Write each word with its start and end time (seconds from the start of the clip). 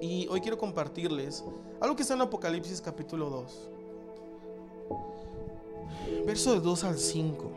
Y 0.00 0.28
hoy 0.28 0.40
quiero 0.40 0.56
compartirles 0.56 1.42
algo 1.80 1.96
que 1.96 2.02
está 2.02 2.14
en 2.14 2.20
Apocalipsis 2.20 2.80
capítulo 2.80 3.28
2. 3.30 3.68
Verso 6.24 6.52
de 6.54 6.60
2 6.60 6.84
al 6.84 6.98
5. 6.98 7.50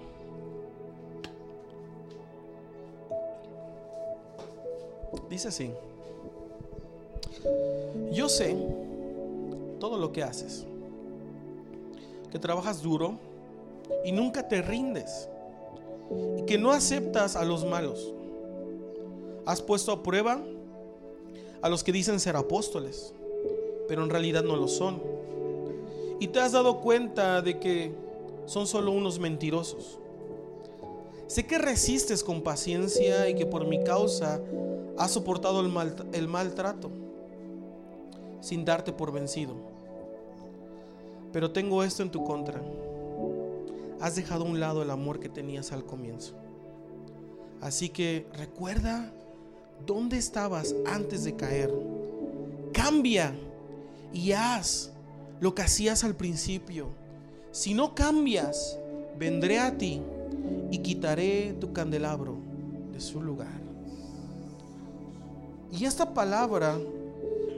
Dice 5.30 5.48
así. 5.50 5.72
Yo 8.12 8.28
sé 8.28 8.58
todo 9.79 9.97
lo 9.97 10.12
que 10.12 10.23
haces. 10.23 10.65
Que 12.31 12.39
trabajas 12.39 12.81
duro 12.81 13.19
y 14.03 14.12
nunca 14.12 14.47
te 14.47 14.62
rindes. 14.63 15.29
Y 16.38 16.44
que 16.44 16.58
no 16.58 16.71
aceptas 16.71 17.35
a 17.35 17.45
los 17.45 17.66
malos. 17.66 18.13
Has 19.45 19.62
puesto 19.62 19.91
a 19.91 20.02
prueba 20.02 20.41
a 21.62 21.70
los 21.70 21.84
que 21.84 21.91
dicen 21.91 22.20
ser 22.20 22.36
apóstoles, 22.36 23.14
pero 23.88 24.04
en 24.04 24.10
realidad 24.10 24.44
no 24.44 24.56
lo 24.56 24.68
son. 24.68 25.02
Y 26.20 26.28
te 26.28 26.40
has 26.40 26.52
dado 26.52 26.82
cuenta 26.82 27.42
de 27.42 27.60
que 27.60 27.94
son 28.46 28.68
solo 28.68 28.92
unos 28.92 29.20
mentirosos. 29.20 30.00
Sé 31.28 31.46
que 31.46 31.58
resistes 31.58 32.24
con 32.24 32.42
paciencia 32.42 33.30
y 33.30 33.36
que 33.36 33.46
por 33.46 33.66
mi 33.66 33.84
causa 33.84 34.42
has 34.98 35.12
soportado 35.12 35.62
el, 35.62 35.72
el 36.14 36.28
maltrato 36.28 36.92
sin 38.41 38.66
darte 38.66 38.91
por 38.91 39.12
vencido. 39.12 39.55
Pero 41.32 41.52
tengo 41.52 41.84
esto 41.84 42.04
en 42.04 42.12
tu 42.12 42.24
contra. 42.24 42.62
Has 44.02 44.16
dejado 44.16 44.46
a 44.46 44.48
un 44.50 44.60
lado 44.60 44.82
el 44.82 44.90
amor 44.90 45.20
que 45.20 45.30
tenías 45.30 45.72
al 45.72 45.86
comienzo. 45.86 46.34
Así 47.62 47.90
que 47.90 48.26
recuerda 48.34 49.14
dónde 49.85 50.17
estabas 50.17 50.76
antes 50.85 51.23
de 51.23 51.35
caer. 51.35 51.71
Cambia 52.73 53.34
y 54.13 54.31
haz 54.31 54.91
lo 55.40 55.55
que 55.55 55.63
hacías 55.63 56.04
al 56.04 56.15
principio. 56.15 56.90
Si 57.51 57.73
no 57.73 57.96
cambias, 57.96 58.77
vendré 59.18 59.60
a 59.60 59.77
ti 59.77 60.01
y 60.71 60.77
quitaré 60.79 61.54
tu 61.60 61.73
candelabro 61.73 62.38
de 62.93 62.99
su 62.99 63.21
lugar. 63.21 63.62
Y 65.71 65.85
esta 65.85 66.13
palabra 66.13 66.77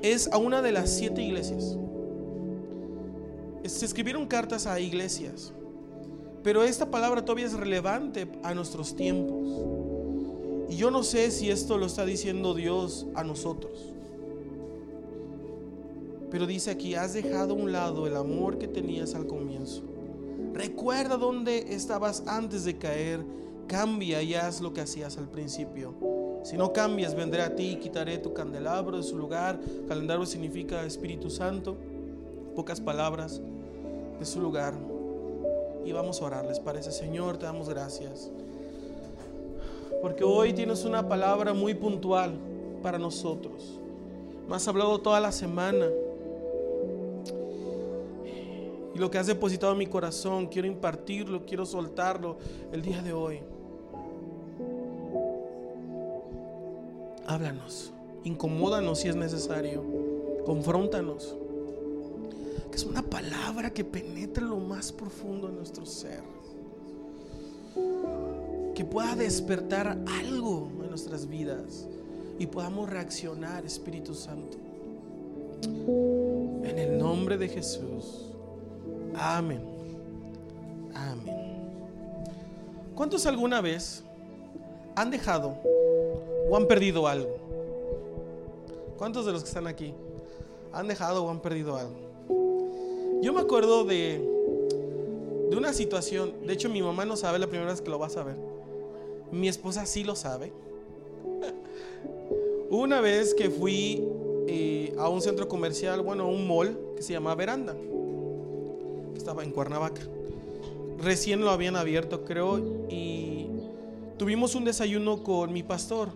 es 0.01 0.29
a 0.31 0.37
una 0.37 0.61
de 0.61 0.71
las 0.71 0.89
siete 0.89 1.21
iglesias. 1.21 1.77
Se 3.65 3.85
escribieron 3.85 4.27
cartas 4.27 4.67
a 4.67 4.79
iglesias, 4.79 5.53
pero 6.43 6.63
esta 6.63 6.91
palabra 6.91 7.23
todavía 7.23 7.45
es 7.45 7.53
relevante 7.53 8.27
a 8.43 8.53
nuestros 8.53 8.95
tiempos. 8.95 9.82
Y 10.73 10.75
yo 10.75 10.89
no 10.89 11.03
sé 11.03 11.29
si 11.29 11.51
esto 11.51 11.77
lo 11.77 11.85
está 11.85 12.03
diciendo 12.03 12.55
Dios 12.55 13.05
a 13.13 13.23
nosotros. 13.23 13.93
Pero 16.31 16.47
dice 16.47 16.71
aquí, 16.71 16.95
has 16.95 17.13
dejado 17.13 17.53
a 17.53 17.57
un 17.57 17.71
lado 17.71 18.07
el 18.07 18.17
amor 18.17 18.57
que 18.57 18.67
tenías 18.67 19.13
al 19.13 19.27
comienzo. 19.27 19.83
Recuerda 20.51 21.17
dónde 21.17 21.75
estabas 21.75 22.23
antes 22.25 22.63
de 22.63 22.79
caer. 22.79 23.23
Cambia 23.67 24.23
y 24.23 24.33
haz 24.33 24.61
lo 24.61 24.73
que 24.73 24.81
hacías 24.81 25.19
al 25.19 25.29
principio. 25.29 25.93
Si 26.43 26.57
no 26.57 26.73
cambias, 26.73 27.13
vendré 27.13 27.43
a 27.43 27.55
ti 27.55 27.73
y 27.73 27.75
quitaré 27.75 28.17
tu 28.17 28.33
candelabro 28.33 28.97
de 28.97 29.03
su 29.03 29.15
lugar. 29.15 29.59
Calendario 29.87 30.25
significa 30.25 30.83
Espíritu 30.83 31.29
Santo. 31.29 31.77
Pocas 32.55 32.81
palabras 32.81 33.43
de 34.17 34.25
su 34.25 34.41
lugar. 34.41 34.73
Y 35.85 35.91
vamos 35.91 36.19
a 36.19 36.25
orarles. 36.25 36.59
Parece, 36.59 36.91
Señor, 36.91 37.37
te 37.37 37.45
damos 37.45 37.69
gracias. 37.69 38.31
Porque 40.03 40.25
hoy 40.25 40.51
tienes 40.51 40.83
una 40.83 41.07
palabra 41.07 41.53
muy 41.53 41.73
puntual 41.73 42.33
para 42.81 42.99
nosotros. 42.99 43.79
Me 44.49 44.57
has 44.57 44.67
hablado 44.67 44.99
toda 44.99 45.21
la 45.21 45.31
semana. 45.31 45.85
Y 48.93 48.99
lo 48.99 49.09
que 49.09 49.17
has 49.17 49.27
depositado 49.27 49.71
en 49.71 49.77
mi 49.77 49.87
corazón, 49.87 50.47
quiero 50.47 50.67
impartirlo, 50.67 51.45
quiero 51.45 51.65
soltarlo 51.65 52.35
el 52.73 52.81
día 52.81 53.01
de 53.01 53.13
hoy. 53.13 53.39
Háblanos, 57.25 57.93
incomódanos 58.25 58.99
si 58.99 59.07
es 59.07 59.15
necesario, 59.15 59.85
confróntanos. 60.45 61.33
Que 62.69 62.75
es 62.75 62.83
una 62.83 63.03
palabra 63.03 63.69
que 63.69 63.85
penetre 63.85 64.43
lo 64.43 64.57
más 64.57 64.91
profundo 64.91 65.47
de 65.47 65.53
nuestro 65.53 65.85
ser. 65.85 66.21
Que 68.75 68.83
pueda 68.83 69.15
despertar 69.15 69.97
algo 70.19 70.69
en 70.81 70.89
nuestras 70.89 71.27
vidas 71.27 71.87
y 72.39 72.47
podamos 72.47 72.89
reaccionar, 72.89 73.65
Espíritu 73.65 74.15
Santo. 74.15 74.57
En 75.63 76.77
el 76.77 76.97
nombre 76.97 77.37
de 77.37 77.47
Jesús. 77.47 78.31
Amén. 79.15 79.61
Amén. 80.93 81.53
¿Cuántos 82.95 83.25
alguna 83.25 83.61
vez 83.61 84.03
han 84.95 85.11
dejado 85.11 85.57
o 86.49 86.57
han 86.57 86.67
perdido 86.67 87.07
algo? 87.07 87.37
¿Cuántos 88.97 89.25
de 89.25 89.31
los 89.31 89.43
que 89.43 89.47
están 89.47 89.67
aquí 89.67 89.93
han 90.71 90.87
dejado 90.87 91.25
o 91.25 91.29
han 91.29 91.41
perdido 91.41 91.77
algo? 91.77 93.19
Yo 93.21 93.33
me 93.33 93.41
acuerdo 93.41 93.85
de, 93.85 94.19
de 95.49 95.55
una 95.55 95.73
situación, 95.73 96.45
de 96.45 96.53
hecho 96.53 96.69
mi 96.69 96.81
mamá 96.81 97.05
no 97.05 97.15
sabe 97.15 97.39
la 97.39 97.47
primera 97.47 97.71
vez 97.71 97.81
que 97.81 97.89
lo 97.89 97.99
va 97.99 98.07
a 98.07 98.09
saber. 98.09 98.52
Mi 99.33 99.47
esposa 99.49 99.85
sí 99.85 100.03
lo 100.03 100.15
sabe. 100.15 100.53
Una 102.69 103.01
vez 103.01 103.33
que 103.33 103.49
fui 103.49 104.01
eh, 104.47 104.95
a 104.97 105.09
un 105.09 105.21
centro 105.21 105.47
comercial, 105.47 106.01
bueno, 106.01 106.23
a 106.23 106.27
un 106.27 106.47
mall 106.47 106.77
que 106.95 107.01
se 107.03 107.13
llama 107.13 107.35
Veranda 107.35 107.75
estaba 109.23 109.43
en 109.43 109.51
Cuernavaca. 109.51 110.01
Recién 111.01 111.41
lo 111.41 111.49
habían 111.49 111.77
abierto, 111.77 112.25
creo, 112.25 112.59
y 112.89 113.47
tuvimos 114.17 114.53
un 114.53 114.65
desayuno 114.65 115.23
con 115.23 115.53
mi 115.53 115.63
pastor, 115.63 116.09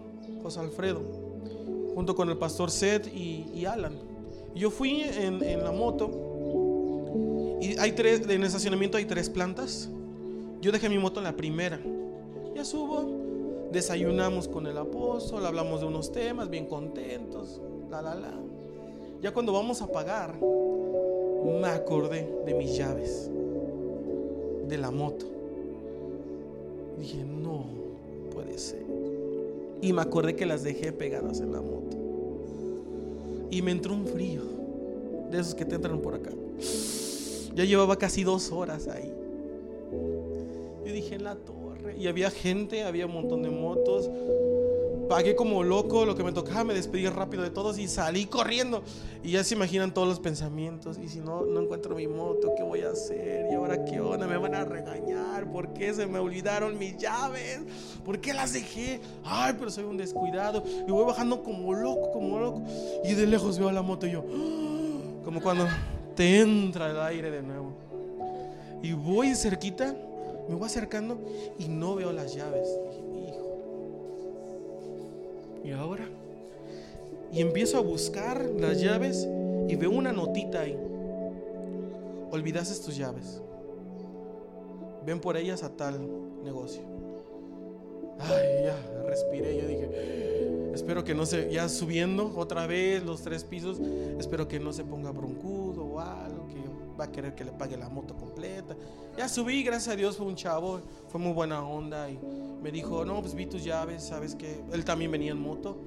José 0.43 0.59
Alfredo, 0.59 1.01
junto 1.95 2.15
con 2.15 2.29
el 2.29 2.37
pastor 2.37 2.69
Seth 2.69 3.07
y, 3.07 3.65
Alan. 3.65 3.93
Yo 4.55 4.69
fui 4.69 5.03
en, 5.03 5.39
la 5.63 5.71
moto 5.71 6.11
y 7.61 7.77
hay 7.79 7.93
tres, 7.93 8.21
en 8.21 8.31
el 8.31 8.43
estacionamiento 8.43 8.97
hay 8.97 9.05
tres 9.05 9.29
plantas. 9.29 9.89
Yo 10.61 10.71
dejé 10.71 10.89
mi 10.89 10.97
moto 10.97 11.19
en 11.19 11.25
la 11.25 11.35
primera. 11.35 11.79
Ya 12.57 12.65
subo, 12.65 13.05
desayunamos 13.71 14.47
con 14.47 14.65
el 14.65 14.79
apóstol, 14.79 15.45
hablamos 15.45 15.81
de 15.81 15.85
unos 15.85 16.11
temas, 16.11 16.49
bien 16.49 16.65
contentos, 16.65 17.61
la 17.87 18.01
la 18.01 18.15
la. 18.15 18.33
Ya 19.21 19.31
cuando 19.31 19.53
vamos 19.53 19.83
a 19.83 19.91
pagar, 19.91 20.33
me 20.41 21.67
acordé 21.67 22.27
de 22.47 22.55
mis 22.55 22.75
llaves, 22.75 23.29
de 24.67 24.75
la 24.75 24.89
moto. 24.89 25.27
dije, 26.97 27.23
no 27.23 27.65
puede 28.33 28.57
ser. 28.57 28.83
Y 29.79 29.93
me 29.93 30.01
acordé 30.01 30.35
que 30.35 30.47
las 30.47 30.63
dejé 30.63 30.91
pegadas 30.91 31.41
en 31.41 31.51
la 31.51 31.61
moto. 31.61 31.95
Y 33.51 33.61
me 33.61 33.69
entró 33.69 33.93
un 33.93 34.07
frío, 34.07 34.41
de 35.29 35.41
esos 35.41 35.53
que 35.53 35.63
te 35.63 35.75
entran 35.75 35.99
por 35.99 36.15
acá. 36.15 36.31
Ya 37.53 37.65
llevaba 37.65 37.97
casi 37.97 38.23
dos 38.23 38.51
horas 38.51 38.87
ahí. 38.87 39.13
Yo 40.83 40.91
dije 40.91 41.19
la 41.19 41.35
torre. 41.35 41.66
Y 41.95 42.07
había 42.07 42.29
gente, 42.31 42.83
había 42.83 43.05
un 43.05 43.13
montón 43.13 43.43
de 43.43 43.49
motos 43.49 44.09
pagué 45.07 45.35
como 45.35 45.63
loco 45.63 46.05
lo 46.05 46.15
que 46.15 46.23
me 46.23 46.31
tocaba, 46.31 46.63
me 46.63 46.73
despedí 46.73 47.07
rápido 47.07 47.43
de 47.43 47.49
todos 47.49 47.77
y 47.79 47.87
salí 47.87 48.25
corriendo. 48.25 48.83
Y 49.23 49.31
ya 49.31 49.43
se 49.43 49.55
imaginan 49.55 49.93
todos 49.93 50.07
los 50.07 50.19
pensamientos. 50.19 50.97
Y 51.01 51.07
si 51.09 51.19
no, 51.19 51.45
no 51.45 51.61
encuentro 51.61 51.95
mi 51.95 52.07
moto, 52.07 52.53
¿qué 52.55 52.63
voy 52.63 52.81
a 52.81 52.91
hacer? 52.91 53.47
¿Y 53.51 53.55
ahora 53.55 53.83
qué 53.85 53.99
onda? 53.99 54.27
Me 54.27 54.37
van 54.37 54.55
a 54.55 54.65
regañar. 54.65 55.49
¿Por 55.51 55.73
qué 55.73 55.93
se 55.93 56.05
me 56.05 56.19
olvidaron 56.19 56.77
mis 56.77 56.97
llaves? 56.97 57.61
¿Por 58.05 58.19
qué 58.19 58.33
las 58.33 58.53
dejé? 58.53 58.99
Ay, 59.23 59.55
pero 59.57 59.71
soy 59.71 59.85
un 59.85 59.97
descuidado. 59.97 60.63
Y 60.87 60.91
voy 60.91 61.05
bajando 61.05 61.43
como 61.43 61.73
loco, 61.73 62.11
como 62.11 62.39
loco. 62.39 62.63
Y 63.03 63.13
de 63.13 63.27
lejos 63.27 63.57
veo 63.57 63.71
la 63.71 63.81
moto 63.81 64.07
y 64.07 64.11
yo, 64.11 64.23
como 65.23 65.41
cuando 65.41 65.67
te 66.15 66.39
entra 66.39 66.91
el 66.91 66.99
aire 66.99 67.31
de 67.31 67.41
nuevo. 67.41 67.73
Y 68.81 68.93
voy 68.93 69.35
cerquita, 69.35 69.95
me 70.47 70.55
voy 70.55 70.65
acercando 70.65 71.17
y 71.59 71.67
no 71.67 71.95
veo 71.95 72.11
las 72.11 72.33
llaves. 72.33 72.67
¿Y 75.63 75.71
ahora? 75.71 76.07
Y 77.31 77.41
empiezo 77.41 77.77
a 77.77 77.81
buscar 77.81 78.45
las 78.57 78.79
llaves 78.79 79.27
y 79.67 79.75
veo 79.75 79.91
una 79.91 80.13
notita 80.13 80.61
ahí. 80.61 80.77
Olvidaste 82.31 82.83
tus 82.83 82.95
llaves. 82.97 83.41
Ven 85.05 85.19
por 85.19 85.37
ellas 85.37 85.63
a 85.63 85.69
tal 85.69 85.99
negocio. 86.43 86.81
Ay, 88.19 88.65
ya, 88.65 88.75
respiré. 89.05 89.57
Yo 89.57 89.67
dije, 89.67 90.71
espero 90.73 91.03
que 91.03 91.13
no 91.13 91.25
se, 91.25 91.51
ya 91.51 91.69
subiendo 91.69 92.33
otra 92.35 92.67
vez 92.67 93.03
los 93.03 93.21
tres 93.21 93.43
pisos, 93.43 93.79
espero 94.19 94.47
que 94.47 94.59
no 94.59 94.73
se 94.73 94.83
ponga 94.83 95.11
broncudo 95.11 95.85
o 95.85 95.99
algo, 95.99 96.36
va 96.99 97.05
a 97.05 97.11
querer 97.11 97.35
que 97.35 97.43
le 97.43 97.51
pague 97.51 97.77
la 97.77 97.89
moto 97.89 98.15
completa. 98.15 98.75
Ya 99.17 99.27
subí, 99.29 99.63
gracias 99.63 99.93
a 99.93 99.95
Dios, 99.95 100.17
fue 100.17 100.25
un 100.25 100.35
chavo, 100.35 100.81
fue 101.09 101.19
muy 101.19 101.33
buena 101.33 101.63
onda 101.63 102.09
y 102.09 102.19
me 102.61 102.71
dijo, 102.71 103.05
no, 103.05 103.21
pues 103.21 103.33
vi 103.33 103.45
tus 103.45 103.63
llaves, 103.63 104.03
sabes 104.03 104.35
que 104.35 104.61
él 104.71 104.85
también 104.85 105.11
venía 105.11 105.31
en 105.31 105.41
moto. 105.41 105.77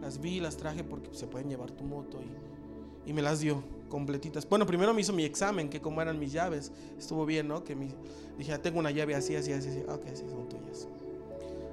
las 0.00 0.20
vi, 0.20 0.40
las 0.40 0.56
traje 0.56 0.82
porque 0.84 1.10
se 1.12 1.26
pueden 1.26 1.48
llevar 1.48 1.70
tu 1.70 1.84
moto 1.84 2.20
y, 2.20 3.10
y 3.10 3.12
me 3.12 3.22
las 3.22 3.40
dio 3.40 3.62
completitas. 3.88 4.48
Bueno, 4.48 4.66
primero 4.66 4.94
me 4.94 5.02
hizo 5.02 5.12
mi 5.12 5.24
examen, 5.24 5.68
que 5.68 5.80
como 5.80 6.00
eran 6.00 6.18
mis 6.18 6.32
llaves, 6.32 6.72
estuvo 6.98 7.26
bien, 7.26 7.46
¿no? 7.46 7.62
Que 7.62 7.76
mi, 7.76 7.88
dije, 8.38 8.56
tengo 8.58 8.78
una 8.78 8.90
llave 8.90 9.14
así, 9.14 9.36
así, 9.36 9.52
así, 9.52 9.68
así. 9.68 9.84
Ok, 9.88 10.06
sí, 10.14 10.24
son 10.28 10.48
tuyas. 10.48 10.88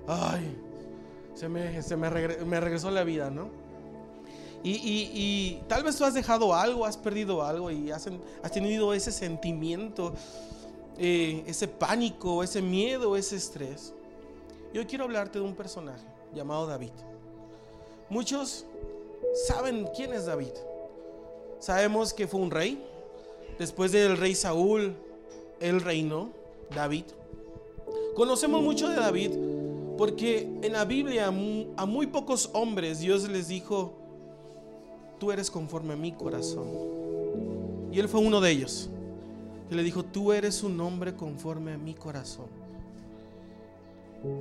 Ay, 0.08 0.56
se 1.34 1.48
me, 1.48 1.82
se 1.82 1.96
me, 1.96 2.10
me 2.10 2.60
regresó 2.60 2.92
la 2.92 3.04
vida, 3.04 3.30
¿no? 3.30 3.50
Y, 4.64 5.60
tal 5.68 5.84
vez 5.84 5.96
tú 5.96 6.04
has 6.04 6.14
dejado 6.14 6.54
algo, 6.54 6.86
has 6.86 6.98
perdido 6.98 7.44
algo 7.44 7.72
y 7.72 7.92
has, 7.92 8.08
has 8.44 8.52
tenido 8.52 8.94
ese 8.94 9.12
sentimiento, 9.12 10.14
eh, 10.98 11.44
ese 11.48 11.68
pánico, 11.68 12.44
ese 12.44 12.62
miedo, 12.62 13.16
ese 13.16 13.38
estrés. 13.38 13.94
Yo 14.74 14.86
quiero 14.86 15.06
hablarte 15.06 15.40
de 15.40 15.46
un 15.46 15.56
personaje 15.56 16.06
llamado 16.34 16.68
David. 16.68 16.92
Muchos 18.10 18.66
saben 19.48 19.88
quién 19.96 20.14
es 20.14 20.26
David. 20.26 20.54
Sabemos 21.60 22.14
que 22.14 22.28
fue 22.28 22.40
un 22.42 22.52
rey. 22.52 22.86
Después 23.58 23.92
del 23.92 24.18
rey 24.18 24.36
Saúl, 24.36 24.96
él 25.60 25.82
reinó, 25.82 26.32
David. 26.74 27.06
Conocemos 28.16 28.62
mucho 28.62 28.90
de 28.90 28.96
David 28.96 29.32
porque 29.98 30.48
en 30.62 30.72
la 30.72 30.86
Biblia 30.86 31.28
a 31.28 31.86
muy 31.86 32.08
pocos 32.08 32.50
hombres 32.54 33.00
Dios 33.00 33.28
les 33.28 33.50
dijo, 33.50 33.94
tú 35.20 35.32
eres 35.32 35.52
conforme 35.52 35.94
a 35.94 35.98
mi 35.98 36.14
corazón. 36.14 36.68
Y 37.92 38.00
él 38.00 38.08
fue 38.08 38.22
uno 38.22 38.42
de 38.42 38.52
ellos. 38.52 38.90
Que 39.68 39.76
le 39.76 39.84
dijo, 39.84 40.04
tú 40.04 40.32
eres 40.32 40.64
un 40.64 40.80
hombre 40.80 41.14
conforme 41.14 41.74
a 41.74 41.78
mi 41.78 41.94
corazón. 41.94 42.48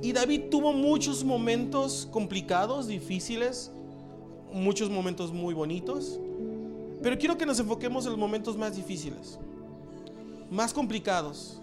Y 0.01 0.11
David 0.11 0.49
tuvo 0.49 0.73
muchos 0.73 1.23
momentos 1.23 2.07
complicados, 2.11 2.87
difíciles, 2.87 3.71
muchos 4.51 4.89
momentos 4.89 5.31
muy 5.31 5.53
bonitos. 5.53 6.19
Pero 7.03 7.17
quiero 7.17 7.37
que 7.37 7.45
nos 7.45 7.59
enfoquemos 7.59 8.05
en 8.05 8.11
los 8.11 8.19
momentos 8.19 8.57
más 8.57 8.75
difíciles, 8.75 9.37
más 10.49 10.73
complicados, 10.73 11.61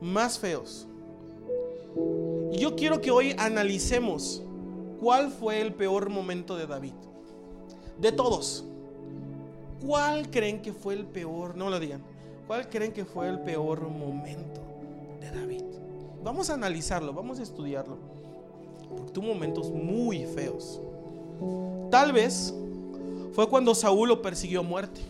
más 0.00 0.38
feos. 0.38 0.86
Yo 2.52 2.74
quiero 2.74 3.00
que 3.00 3.10
hoy 3.10 3.34
analicemos 3.38 4.42
cuál 4.98 5.30
fue 5.30 5.60
el 5.60 5.74
peor 5.74 6.08
momento 6.08 6.56
de 6.56 6.66
David 6.66 6.94
de 8.00 8.12
todos, 8.12 8.64
¿cuál 9.84 10.30
creen 10.30 10.62
que 10.62 10.72
fue 10.72 10.94
el 10.94 11.04
peor? 11.06 11.56
No 11.56 11.70
lo 11.70 11.78
digan. 11.78 12.02
¿Cuál 12.46 12.68
creen 12.68 12.92
que 12.92 13.04
fue 13.04 13.28
el 13.28 13.38
peor 13.40 13.88
momento 13.88 14.60
de 15.20 15.30
David? 15.30 15.62
Vamos 16.24 16.50
a 16.50 16.54
analizarlo, 16.54 17.12
vamos 17.12 17.38
a 17.38 17.42
estudiarlo. 17.42 17.96
Porque 18.96 19.12
tuvo 19.12 19.28
momentos 19.28 19.70
muy 19.70 20.24
feos. 20.26 20.80
Tal 21.90 22.12
vez 22.12 22.52
fue 23.32 23.48
cuando 23.48 23.74
Saúl 23.74 24.08
lo 24.08 24.20
persiguió 24.20 24.60
a 24.60 24.62
muerte. 24.64 25.00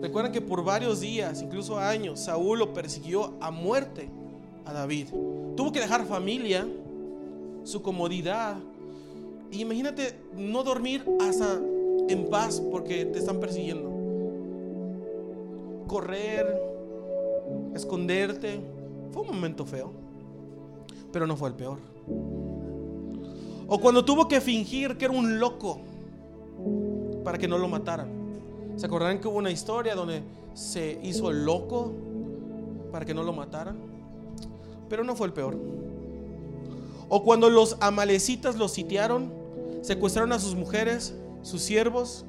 Recuerden 0.00 0.32
que 0.32 0.40
por 0.40 0.62
varios 0.62 1.00
días, 1.00 1.42
incluso 1.42 1.76
años, 1.78 2.20
Saúl 2.20 2.60
lo 2.60 2.72
persiguió 2.72 3.34
a 3.40 3.50
muerte 3.50 4.08
a 4.64 4.72
David. 4.72 5.08
Tuvo 5.56 5.72
que 5.72 5.80
dejar 5.80 6.06
familia, 6.06 6.68
su 7.64 7.82
comodidad, 7.82 8.56
imagínate 9.52 10.14
no 10.36 10.62
dormir 10.62 11.04
hasta 11.20 11.60
en 12.08 12.28
paz 12.28 12.60
porque 12.70 13.04
te 13.06 13.18
están 13.18 13.40
persiguiendo. 13.40 13.90
Correr, 15.86 16.60
esconderte. 17.74 18.60
Fue 19.12 19.22
un 19.22 19.28
momento 19.28 19.64
feo, 19.64 19.90
pero 21.12 21.26
no 21.26 21.36
fue 21.36 21.48
el 21.48 21.54
peor. 21.54 21.78
O 23.66 23.78
cuando 23.78 24.04
tuvo 24.04 24.28
que 24.28 24.40
fingir 24.40 24.96
que 24.96 25.06
era 25.06 25.14
un 25.14 25.38
loco 25.38 25.78
para 27.24 27.38
que 27.38 27.48
no 27.48 27.58
lo 27.58 27.68
mataran. 27.68 28.08
¿Se 28.76 28.86
acordarán 28.86 29.20
que 29.20 29.28
hubo 29.28 29.38
una 29.38 29.50
historia 29.50 29.94
donde 29.94 30.22
se 30.54 30.98
hizo 31.02 31.30
loco 31.32 31.92
para 32.92 33.04
que 33.04 33.12
no 33.12 33.22
lo 33.22 33.32
mataran? 33.32 33.76
Pero 34.88 35.04
no 35.04 35.14
fue 35.14 35.26
el 35.26 35.32
peor. 35.32 35.56
O 37.08 37.22
cuando 37.22 37.50
los 37.50 37.76
amalecitas 37.80 38.56
los 38.56 38.72
sitiaron 38.72 39.37
secuestraron 39.82 40.32
a 40.32 40.38
sus 40.38 40.54
mujeres, 40.54 41.14
sus 41.42 41.62
siervos 41.62 42.24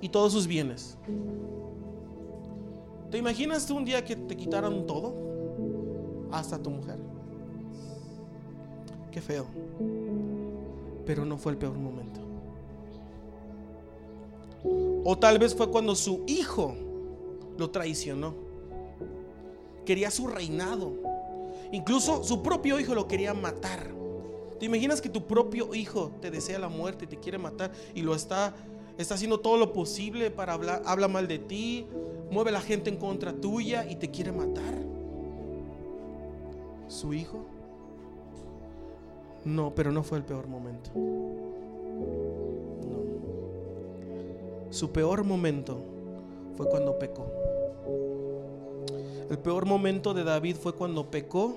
y 0.00 0.08
todos 0.08 0.32
sus 0.32 0.46
bienes. 0.46 0.96
¿Te 3.10 3.18
imaginas 3.18 3.66
tú 3.66 3.76
un 3.76 3.84
día 3.84 4.04
que 4.04 4.16
te 4.16 4.36
quitaran 4.36 4.86
todo? 4.86 5.14
Hasta 6.30 6.58
tu 6.60 6.70
mujer. 6.70 6.98
Qué 9.10 9.20
feo. 9.20 9.46
Pero 11.06 11.24
no 11.24 11.38
fue 11.38 11.52
el 11.52 11.58
peor 11.58 11.78
momento. 11.78 12.20
O 15.04 15.16
tal 15.16 15.38
vez 15.38 15.54
fue 15.54 15.70
cuando 15.70 15.94
su 15.94 16.24
hijo 16.26 16.74
lo 17.56 17.70
traicionó. 17.70 18.34
Quería 19.84 20.10
su 20.10 20.26
reinado. 20.26 20.92
Incluso 21.72 22.24
su 22.24 22.42
propio 22.42 22.80
hijo 22.80 22.94
lo 22.94 23.06
quería 23.06 23.32
matar. 23.32 23.95
¿Te 24.58 24.66
imaginas 24.66 25.00
que 25.00 25.08
tu 25.08 25.26
propio 25.26 25.74
hijo 25.74 26.12
te 26.20 26.30
desea 26.30 26.58
la 26.58 26.68
muerte 26.68 27.06
te 27.06 27.18
quiere 27.18 27.38
matar 27.38 27.70
y 27.94 28.02
lo 28.02 28.14
está, 28.14 28.54
está 28.96 29.14
haciendo 29.14 29.40
todo 29.40 29.58
lo 29.58 29.72
posible 29.72 30.30
para 30.30 30.54
hablar, 30.54 30.82
habla 30.86 31.08
mal 31.08 31.28
de 31.28 31.38
ti, 31.38 31.86
mueve 32.30 32.52
la 32.52 32.60
gente 32.60 32.90
en 32.90 32.96
contra 32.96 33.34
tuya 33.34 33.86
y 33.88 33.96
te 33.96 34.10
quiere 34.10 34.32
matar? 34.32 34.74
¿Su 36.88 37.12
hijo? 37.12 37.44
No, 39.44 39.74
pero 39.74 39.92
no 39.92 40.02
fue 40.02 40.18
el 40.18 40.24
peor 40.24 40.48
momento. 40.48 40.90
No. 40.94 41.36
Su 44.70 44.90
peor 44.90 45.24
momento 45.24 45.78
fue 46.56 46.68
cuando 46.68 46.98
pecó. 46.98 47.26
El 49.28 49.38
peor 49.38 49.66
momento 49.66 50.14
de 50.14 50.24
David 50.24 50.56
fue 50.56 50.72
cuando 50.72 51.10
pecó 51.10 51.56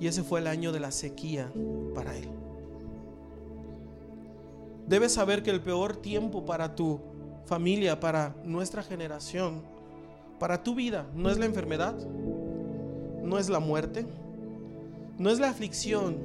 y 0.00 0.06
ese 0.06 0.22
fue 0.22 0.40
el 0.40 0.46
año 0.46 0.72
de 0.72 0.80
la 0.80 0.90
sequía 0.90 1.50
para 1.94 2.16
él. 2.16 2.28
Debes 4.86 5.12
saber 5.12 5.42
que 5.42 5.50
el 5.50 5.60
peor 5.60 5.96
tiempo 5.96 6.46
para 6.46 6.74
tu 6.74 7.00
familia, 7.44 8.00
para 8.00 8.34
nuestra 8.44 8.82
generación, 8.82 9.62
para 10.38 10.62
tu 10.62 10.74
vida, 10.74 11.06
no 11.14 11.30
es 11.30 11.38
la 11.38 11.46
enfermedad, 11.46 11.94
no 13.22 13.38
es 13.38 13.48
la 13.48 13.60
muerte, 13.60 14.06
no 15.18 15.30
es 15.30 15.40
la 15.40 15.50
aflicción 15.50 16.16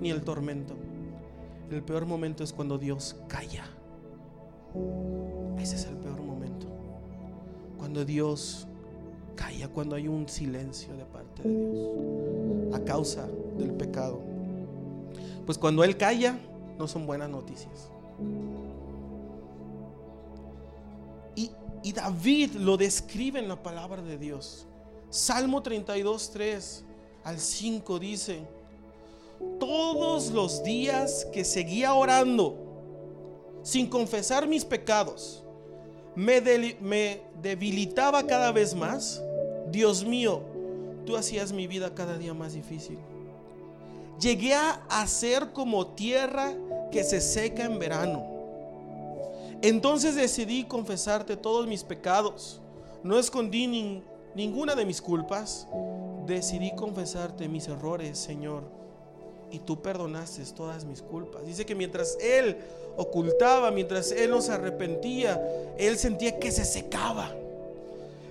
ni 0.00 0.10
el 0.10 0.22
tormento. 0.22 0.74
El 1.70 1.82
peor 1.82 2.04
momento 2.04 2.44
es 2.44 2.52
cuando 2.52 2.76
Dios 2.76 3.16
calla. 3.28 3.64
Ese 5.58 5.76
es 5.76 5.86
el 5.86 5.96
peor 5.96 6.20
momento. 6.20 6.66
Cuando 7.78 8.04
Dios 8.04 8.66
calla, 9.42 9.68
cuando 9.68 9.96
hay 9.96 10.06
un 10.06 10.28
silencio 10.28 10.94
de 10.96 11.04
parte 11.04 11.42
de 11.42 11.70
Dios 11.72 12.74
a 12.74 12.80
causa 12.84 13.26
del 13.58 13.72
pecado. 13.72 14.20
Pues 15.44 15.58
cuando 15.58 15.82
Él 15.82 15.96
calla, 15.96 16.38
no 16.78 16.86
son 16.86 17.06
buenas 17.06 17.28
noticias. 17.28 17.90
Y, 21.34 21.50
David 21.92 22.52
lo 22.52 22.76
describe 22.76 23.40
en 23.40 23.48
la 23.48 23.60
palabra 23.60 24.00
de 24.02 24.16
Dios. 24.16 24.68
Salmo 25.10 25.60
32, 25.60 26.30
3 26.30 26.84
al 27.24 27.40
5 27.40 27.98
dice, 27.98 28.46
todos 29.58 30.30
los 30.30 30.62
días 30.62 31.26
que 31.32 31.44
seguía 31.44 31.92
orando, 31.94 32.56
sin 33.64 33.88
confesar 33.88 34.46
mis 34.46 34.64
pecados, 34.64 35.42
me 36.14 36.40
debilitaba 36.40 38.24
cada 38.28 38.52
vez 38.52 38.76
más, 38.76 39.20
Dios 39.72 40.04
mío, 40.04 40.42
tú 41.06 41.16
hacías 41.16 41.52
mi 41.52 41.66
vida 41.66 41.94
cada 41.94 42.18
día 42.18 42.34
más 42.34 42.52
difícil. 42.52 42.98
Llegué 44.20 44.54
a 44.54 45.06
ser 45.08 45.52
como 45.52 45.88
tierra 45.88 46.52
que 46.92 47.02
se 47.02 47.20
seca 47.20 47.64
en 47.64 47.78
verano. 47.78 48.24
Entonces 49.62 50.14
decidí 50.14 50.64
confesarte 50.64 51.36
todos 51.36 51.66
mis 51.66 51.82
pecados. 51.84 52.60
No 53.02 53.18
escondí 53.18 54.02
ninguna 54.34 54.74
de 54.74 54.84
mis 54.84 55.00
culpas. 55.00 55.66
Decidí 56.26 56.74
confesarte 56.74 57.48
mis 57.48 57.66
errores, 57.68 58.18
Señor. 58.18 58.64
Y 59.50 59.58
tú 59.60 59.80
perdonaste 59.80 60.44
todas 60.54 60.84
mis 60.84 61.00
culpas. 61.02 61.44
Dice 61.46 61.64
que 61.64 61.74
mientras 61.74 62.18
Él 62.20 62.58
ocultaba, 62.96 63.70
mientras 63.70 64.12
Él 64.12 64.30
no 64.30 64.40
se 64.40 64.52
arrepentía, 64.52 65.40
Él 65.78 65.96
sentía 65.96 66.38
que 66.38 66.50
se 66.50 66.64
secaba. 66.64 67.34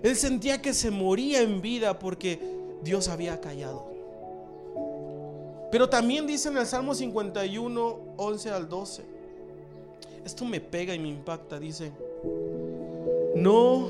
Él 0.04 0.16
sentía 0.16 0.62
que 0.62 0.74
se 0.74 0.90
moría 0.90 1.42
en 1.42 1.62
vida 1.62 2.00
porque 2.00 2.40
Dios 2.84 3.08
había 3.08 3.40
callado. 3.40 3.92
Pero 5.72 5.88
también 5.88 6.28
dice 6.28 6.50
en 6.50 6.58
el 6.58 6.66
Salmo 6.66 6.94
51, 6.94 8.00
11 8.18 8.50
al 8.50 8.68
12. 8.68 9.04
Esto 10.26 10.46
me 10.46 10.60
pega 10.60 10.94
y 10.94 11.00
me 11.00 11.10
impacta. 11.10 11.60
Dice, 11.60 11.92
no 13.36 13.88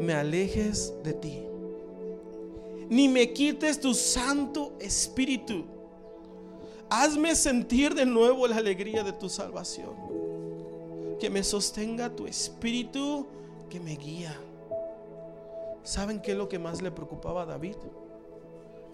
me 0.00 0.14
alejes 0.14 0.92
de 1.04 1.12
ti, 1.12 1.42
ni 2.88 3.08
me 3.08 3.32
quites 3.32 3.78
tu 3.80 3.94
Santo 3.94 4.72
Espíritu. 4.80 5.64
Hazme 6.88 7.36
sentir 7.36 7.94
de 7.94 8.04
nuevo 8.04 8.48
la 8.48 8.56
alegría 8.56 9.04
de 9.04 9.12
tu 9.12 9.28
salvación. 9.28 9.94
Que 11.20 11.30
me 11.30 11.44
sostenga 11.44 12.10
tu 12.10 12.26
espíritu 12.26 13.26
que 13.68 13.78
me 13.78 13.94
guía. 13.94 14.36
¿Saben 15.82 16.20
qué 16.20 16.32
es 16.32 16.38
lo 16.38 16.48
que 16.48 16.58
más 16.58 16.82
le 16.82 16.90
preocupaba 16.90 17.42
a 17.42 17.46
David? 17.46 17.76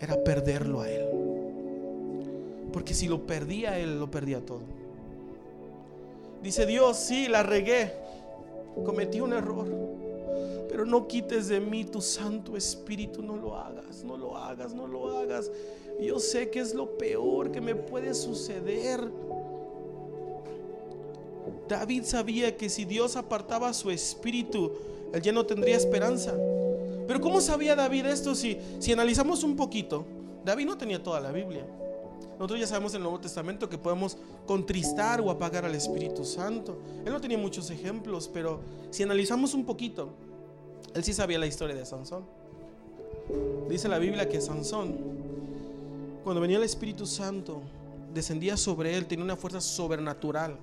Era 0.01 0.23
perderlo 0.23 0.81
a 0.81 0.91
él. 0.91 1.07
Porque 2.73 2.95
si 2.95 3.09
lo 3.09 3.27
perdía 3.27 3.79
él, 3.79 3.99
lo 3.99 4.11
perdía 4.11 4.45
todo. 4.45 4.61
Dice 6.43 6.67
Dios, 6.67 6.97
sí, 6.97 7.29
la 7.29 7.43
regué. 7.43 7.93
Cometí 8.85 9.21
un 9.21 9.33
error. 9.33 9.67
Pero 10.69 10.85
no 10.85 11.09
quites 11.09 11.49
de 11.49 11.61
mí 11.61 11.85
tu 11.85 12.01
Santo 12.01 12.57
Espíritu. 12.57 13.23
No 13.23 13.37
lo 13.37 13.57
hagas, 13.57 14.05
no 14.05 14.17
lo 14.17 14.37
hagas, 14.37 14.75
no 14.75 14.87
lo 14.87 15.17
hagas. 15.19 15.51
Yo 16.01 16.19
sé 16.19 16.51
que 16.51 16.61
es 16.61 16.75
lo 16.75 16.99
peor 16.99 17.51
que 17.51 17.61
me 17.61 17.75
puede 17.75 18.15
suceder. 18.15 19.01
David 21.69 22.05
sabía 22.05 22.57
que 22.57 22.69
si 22.69 22.85
Dios 22.85 23.17
apartaba 23.17 23.73
su 23.73 23.91
espíritu, 23.91 24.73
él 25.13 25.23
ya 25.23 25.33
no 25.33 25.47
tendría 25.47 25.77
esperanza. 25.77 26.35
Pero 27.07 27.21
¿cómo 27.21 27.41
sabía 27.41 27.77
David 27.77 28.07
esto? 28.07 28.35
Si, 28.35 28.59
si 28.79 28.93
analizamos 28.93 29.45
un 29.45 29.57
poquito, 29.57 30.05
David 30.45 30.67
no 30.67 30.77
tenía 30.77 31.03
toda 31.03 31.21
la 31.21 31.33
Biblia. 31.33 31.65
Nosotros 32.39 32.61
ya 32.61 32.67
sabemos 32.67 32.93
en 32.93 32.99
el 32.99 33.03
Nuevo 33.05 33.21
Testamento 33.21 33.69
que 33.69 33.79
podemos 33.79 34.19
contristar 34.47 35.21
o 35.21 35.31
apagar 35.31 35.65
al 35.65 35.75
Espíritu 35.75 36.25
Santo. 36.25 36.77
Él 37.05 37.13
no 37.13 37.21
tenía 37.21 37.39
muchos 37.39 37.71
ejemplos, 37.71 38.29
pero 38.33 38.61
si 38.91 39.03
analizamos 39.03 39.55
un 39.55 39.65
poquito, 39.65 40.11
él 40.95 41.03
sí 41.03 41.13
sabía 41.13 41.39
la 41.39 41.47
historia 41.47 41.75
de 41.75 41.87
Sansón. 41.87 42.25
Dice 43.69 43.89
la 43.89 43.99
Biblia 43.99 44.29
que 44.29 44.41
Sansón, 44.41 44.97
cuando 46.23 46.41
venía 46.41 46.59
el 46.59 46.63
Espíritu 46.63 47.07
Santo, 47.07 47.63
descendía 48.13 48.57
sobre 48.57 48.95
él, 48.97 49.07
tenía 49.07 49.25
una 49.25 49.37
fuerza 49.37 49.61
sobrenatural. 49.61 50.57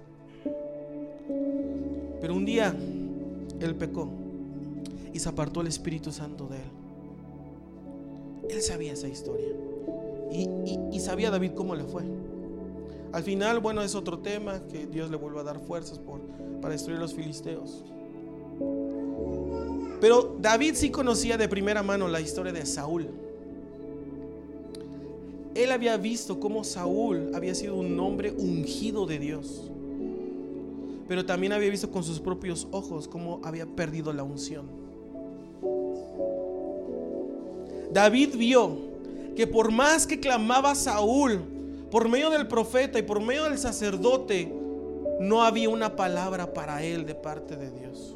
Pero 2.22 2.36
un 2.36 2.46
día 2.46 2.76
él 3.60 3.76
pecó 3.76 4.10
y 5.14 5.20
se 5.20 5.30
apartó 5.30 5.62
el 5.62 5.68
Espíritu 5.68 6.12
Santo 6.12 6.48
de 6.48 6.58
él. 6.58 6.84
Él 8.50 8.62
sabía 8.62 8.94
esa 8.94 9.08
historia. 9.08 9.48
Y, 10.32 11.00
sabía 11.00 11.30
David 11.30 11.52
cómo 11.52 11.76
le 11.76 11.84
fue. 11.84 12.04
Al 13.12 13.24
final, 13.24 13.60
bueno, 13.60 13.84
es 13.84 13.94
otro 13.94 14.20
tema, 14.20 14.62
que 14.72 14.88
Dios 14.88 15.12
le 15.12 15.18
vuelva 15.18 15.42
a 15.42 15.44
dar 15.44 15.60
fuerzas 15.60 16.00
por, 16.00 16.22
para 16.60 16.74
destruir 16.74 17.00
los 17.00 17.14
filisteos. 17.14 17.84
Pero 20.02 20.36
David 20.40 20.74
sí 20.76 20.90
conocía 20.90 21.38
de 21.38 21.48
primera 21.48 21.84
mano 21.84 22.08
la 22.08 22.20
historia 22.20 22.52
de 22.52 22.66
Saúl. 22.66 23.10
Él 25.54 25.72
había 25.72 25.96
visto 25.98 26.40
cómo 26.40 26.64
Saúl 26.64 27.30
había 27.36 27.54
sido 27.54 27.76
un 27.76 28.00
hombre 28.00 28.32
ungido 28.32 29.06
de 29.06 29.20
Dios. 29.20 29.70
Pero 31.08 31.26
también 31.26 31.54
había 31.54 31.70
visto 31.70 31.92
con 31.92 32.04
sus 32.04 32.20
propios 32.20 32.68
ojos 32.72 33.08
cómo 33.08 33.40
había 33.44 33.68
perdido 33.68 34.12
la 34.14 34.24
unción. 34.24 34.83
David 37.94 38.36
vio 38.36 38.76
que 39.36 39.48
por 39.48 39.72
más 39.72 40.08
que 40.08 40.20
clamaba 40.20 40.76
Saúl, 40.76 41.42
por 41.92 42.10
medio 42.10 42.32
del 42.32 42.48
profeta 42.48 42.98
y 42.98 43.04
por 43.04 43.22
medio 43.22 43.44
del 43.44 43.58
sacerdote, 43.60 44.52
no 45.20 45.44
había 45.44 45.70
una 45.70 45.96
palabra 45.96 46.54
para 46.54 46.84
él 46.84 47.06
de 47.06 47.16
parte 47.16 47.56
de 47.56 47.70
Dios. 47.70 48.16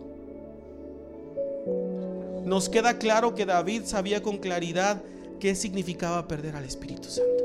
Nos 2.44 2.70
queda 2.70 2.98
claro 2.98 3.36
que 3.36 3.46
David 3.46 3.84
sabía 3.86 4.24
con 4.24 4.38
claridad 4.38 5.02
qué 5.40 5.54
significaba 5.54 6.28
perder 6.28 6.56
al 6.56 6.64
Espíritu 6.64 7.10
Santo. 7.10 7.44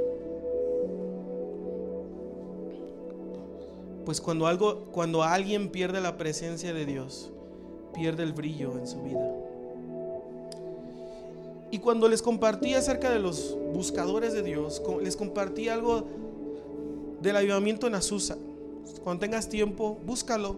Pues 4.06 4.20
cuando 4.20 4.46
algo 4.46 4.86
cuando 4.92 5.22
alguien 5.22 5.68
pierde 5.68 6.00
la 6.00 6.16
presencia 6.16 6.72
de 6.72 6.86
Dios, 6.86 7.30
pierde 7.94 8.22
el 8.22 8.32
brillo 8.32 8.78
en 8.78 8.86
su 8.86 9.02
vida. 9.02 9.41
Y 11.72 11.78
cuando 11.78 12.06
les 12.06 12.20
compartí 12.20 12.74
acerca 12.74 13.10
de 13.10 13.18
los 13.18 13.56
buscadores 13.72 14.34
de 14.34 14.42
Dios, 14.42 14.82
les 15.02 15.16
compartí 15.16 15.70
algo 15.70 16.04
del 17.22 17.34
avivamiento 17.34 17.86
en 17.86 17.94
Azusa. 17.94 18.36
Cuando 19.02 19.20
tengas 19.20 19.48
tiempo, 19.48 19.98
búscalo 20.04 20.56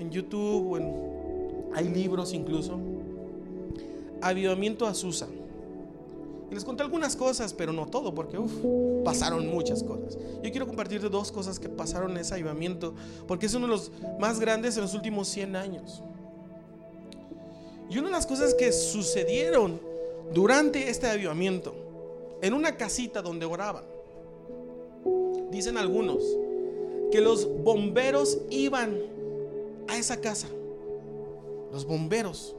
en 0.00 0.10
YouTube 0.10 0.72
o 0.72 1.74
hay 1.74 1.90
libros 1.90 2.32
incluso. 2.32 2.78
Avivamiento 4.22 4.86
Azusa. 4.86 5.28
Les 6.50 6.64
conté 6.64 6.82
algunas 6.82 7.14
cosas, 7.14 7.52
pero 7.52 7.74
no 7.74 7.84
todo, 7.84 8.14
porque 8.14 8.38
pasaron 9.04 9.48
muchas 9.48 9.82
cosas. 9.82 10.16
Yo 10.42 10.50
quiero 10.50 10.66
compartirte 10.66 11.10
dos 11.10 11.30
cosas 11.30 11.58
que 11.58 11.68
pasaron 11.68 12.12
en 12.12 12.16
ese 12.16 12.32
avivamiento, 12.32 12.94
porque 13.26 13.44
es 13.44 13.52
uno 13.52 13.66
de 13.66 13.72
los 13.72 13.92
más 14.18 14.40
grandes 14.40 14.78
en 14.78 14.82
los 14.82 14.94
últimos 14.94 15.28
100 15.28 15.56
años. 15.56 16.02
Y 17.90 17.98
una 17.98 18.06
de 18.06 18.12
las 18.12 18.26
cosas 18.26 18.54
que 18.54 18.72
sucedieron 18.72 19.87
durante 20.32 20.88
este 20.90 21.08
avivamiento, 21.08 21.74
en 22.42 22.52
una 22.52 22.76
casita 22.76 23.22
donde 23.22 23.46
oraban, 23.46 23.84
dicen 25.50 25.76
algunos 25.76 26.22
que 27.10 27.20
los 27.20 27.48
bomberos 27.62 28.38
iban 28.50 28.98
a 29.88 29.96
esa 29.96 30.20
casa. 30.20 30.48
Los 31.72 31.86
bomberos. 31.86 32.54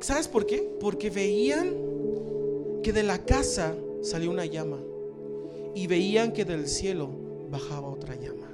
¿Sabes 0.00 0.28
por 0.28 0.46
qué? 0.46 0.76
Porque 0.80 1.10
veían 1.10 1.74
que 2.82 2.92
de 2.92 3.02
la 3.02 3.24
casa 3.24 3.74
salió 4.02 4.30
una 4.30 4.44
llama 4.44 4.78
y 5.74 5.86
veían 5.86 6.32
que 6.32 6.44
del 6.44 6.68
cielo 6.68 7.08
bajaba 7.50 7.88
otra 7.88 8.14
llama. 8.16 8.48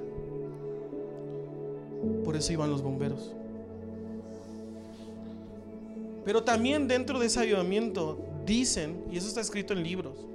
Por 2.24 2.36
eso 2.36 2.52
iban 2.52 2.70
los 2.70 2.82
bomberos. 2.82 3.32
Pero 6.24 6.42
también 6.42 6.88
dentro 6.88 7.18
de 7.18 7.26
ese 7.26 7.40
avivamiento 7.40 8.18
dicen, 8.46 9.04
y 9.10 9.18
eso 9.18 9.28
está 9.28 9.40
escrito 9.40 9.72
en 9.72 9.82
libros, 9.82 10.26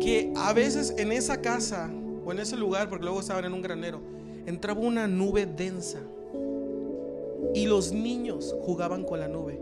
que 0.00 0.32
a 0.36 0.52
veces 0.52 0.94
en 0.96 1.12
esa 1.12 1.40
casa 1.40 1.90
o 2.24 2.32
en 2.32 2.38
ese 2.38 2.56
lugar, 2.56 2.88
porque 2.88 3.04
luego 3.04 3.20
estaban 3.20 3.44
en 3.44 3.52
un 3.52 3.62
granero, 3.62 4.00
entraba 4.46 4.80
una 4.80 5.06
nube 5.08 5.46
densa 5.46 6.00
y 7.54 7.66
los 7.66 7.92
niños 7.92 8.54
jugaban 8.62 9.04
con 9.04 9.20
la 9.20 9.28
nube 9.28 9.60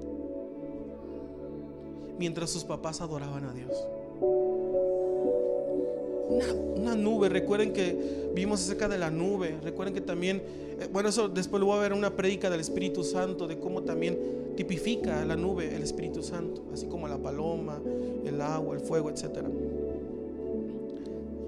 mientras 2.18 2.50
sus 2.50 2.64
papás 2.64 3.00
adoraban 3.00 3.44
a 3.44 3.52
Dios. 3.52 3.72
Una, 6.28 6.94
nube, 6.94 7.28
recuerden 7.28 7.72
que 7.72 8.30
vimos 8.34 8.62
acerca 8.62 8.88
de 8.88 8.98
la 8.98 9.10
nube, 9.10 9.56
recuerden 9.62 9.94
que 9.94 10.00
también, 10.00 10.42
eh, 10.80 10.88
bueno, 10.92 11.08
eso 11.08 11.28
después 11.28 11.60
lo 11.60 11.66
voy 11.66 11.78
a 11.78 11.80
ver 11.80 11.92
una 11.92 12.14
prédica 12.14 12.50
del 12.50 12.60
Espíritu 12.60 13.04
Santo, 13.04 13.46
de 13.46 13.58
cómo 13.58 13.82
también 13.82 14.18
tipifica 14.56 15.24
la 15.24 15.36
nube 15.36 15.74
el 15.74 15.82
Espíritu 15.82 16.22
Santo, 16.22 16.62
así 16.72 16.86
como 16.86 17.06
la 17.06 17.18
paloma, 17.18 17.80
el 18.24 18.40
agua, 18.40 18.74
el 18.74 18.80
fuego, 18.80 19.10
etc. 19.10 19.44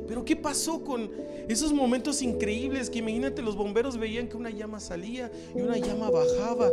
Pero 0.07 0.25
¿qué 0.25 0.37
pasó 0.37 0.83
con 0.83 1.11
esos 1.49 1.73
momentos 1.73 2.23
increíbles 2.23 2.89
que 2.89 2.99
imagínate 2.99 3.43
los 3.43 3.57
bomberos 3.57 3.99
veían 3.99 4.29
que 4.29 4.37
una 4.37 4.51
llama 4.51 4.81
salía 4.81 5.31
y 5.55 5.61
una 5.61 5.77
llama 5.77 6.11
bajaba? 6.11 6.71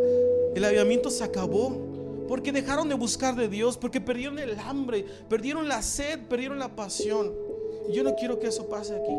El 0.56 0.64
avivamiento 0.64 1.10
se 1.10 1.24
acabó 1.24 1.96
porque 2.28 2.52
dejaron 2.52 2.90
de 2.90 2.96
buscar 2.96 3.36
de 3.36 3.48
Dios, 3.48 3.78
porque 3.78 4.02
perdieron 4.02 4.40
el 4.40 4.58
hambre, 4.60 5.06
perdieron 5.30 5.68
la 5.68 5.82
sed, 5.82 6.20
perdieron 6.28 6.60
la 6.60 6.76
pasión. 6.76 7.45
Yo 7.92 8.04
no 8.04 8.16
quiero 8.16 8.40
que 8.40 8.48
eso 8.48 8.68
pase 8.68 8.96
aquí. 8.96 9.14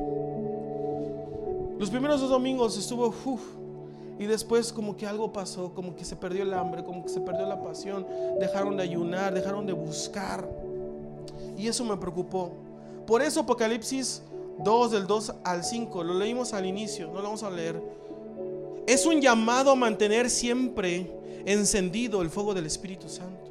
Los 1.79 1.91
primeros 1.91 2.21
dos 2.21 2.31
domingos 2.31 2.79
estuvo, 2.79 3.13
y 4.19 4.25
después 4.25 4.73
como 4.73 4.97
que 4.97 5.07
algo 5.07 5.33
pasó, 5.33 5.73
como 5.75 5.95
que 5.95 6.05
se 6.05 6.17
perdió 6.17 6.43
el 6.43 6.55
hambre, 6.55 6.83
como 6.83 7.03
que 7.03 7.11
se 7.11 7.21
perdió 7.21 7.47
la 7.47 7.63
pasión, 7.63 8.07
dejaron 8.41 8.77
de 8.77 8.83
ayunar, 8.83 9.35
dejaron 9.35 9.67
de 9.67 9.73
buscar. 9.73 10.49
Y 11.57 11.69
eso 11.69 11.85
me 11.85 11.97
preocupó. 11.97 12.53
Por 13.07 13.23
eso 13.23 13.41
Apocalipsis 13.41 14.23
2 14.59 14.91
del 14.91 15.07
2 15.07 15.35
al 15.45 15.65
5, 15.65 16.03
lo 16.03 16.15
leímos 16.15 16.55
al 16.55 16.65
inicio, 16.65 17.09
no 17.09 17.15
lo 17.15 17.25
vamos 17.25 17.43
a 17.43 17.51
leer. 17.51 17.81
Es 18.87 19.05
un 19.05 19.21
llamado 19.21 19.71
a 19.71 19.75
mantener 19.75 20.31
siempre 20.31 21.11
encendido 21.45 22.23
el 22.23 22.31
fuego 22.31 22.55
del 22.55 22.67
Espíritu 22.67 23.09
Santo. 23.09 23.51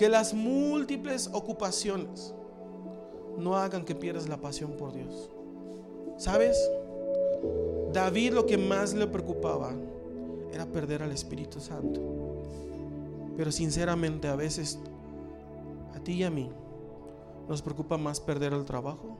Que 0.00 0.08
las 0.08 0.32
múltiples 0.32 1.28
ocupaciones 1.30 2.32
no 3.36 3.56
hagan 3.56 3.84
que 3.84 3.94
pierdas 3.94 4.30
la 4.30 4.38
pasión 4.38 4.72
por 4.78 4.94
Dios. 4.94 5.28
¿Sabes? 6.16 6.58
David 7.92 8.32
lo 8.32 8.46
que 8.46 8.56
más 8.56 8.94
le 8.94 9.06
preocupaba 9.06 9.74
era 10.54 10.64
perder 10.64 11.02
al 11.02 11.12
Espíritu 11.12 11.60
Santo. 11.60 12.00
Pero 13.36 13.52
sinceramente 13.52 14.26
a 14.26 14.36
veces 14.36 14.78
a 15.94 16.00
ti 16.00 16.12
y 16.12 16.22
a 16.22 16.30
mí 16.30 16.48
nos 17.46 17.60
preocupa 17.60 17.98
más 17.98 18.20
perder 18.20 18.54
el 18.54 18.64
trabajo, 18.64 19.18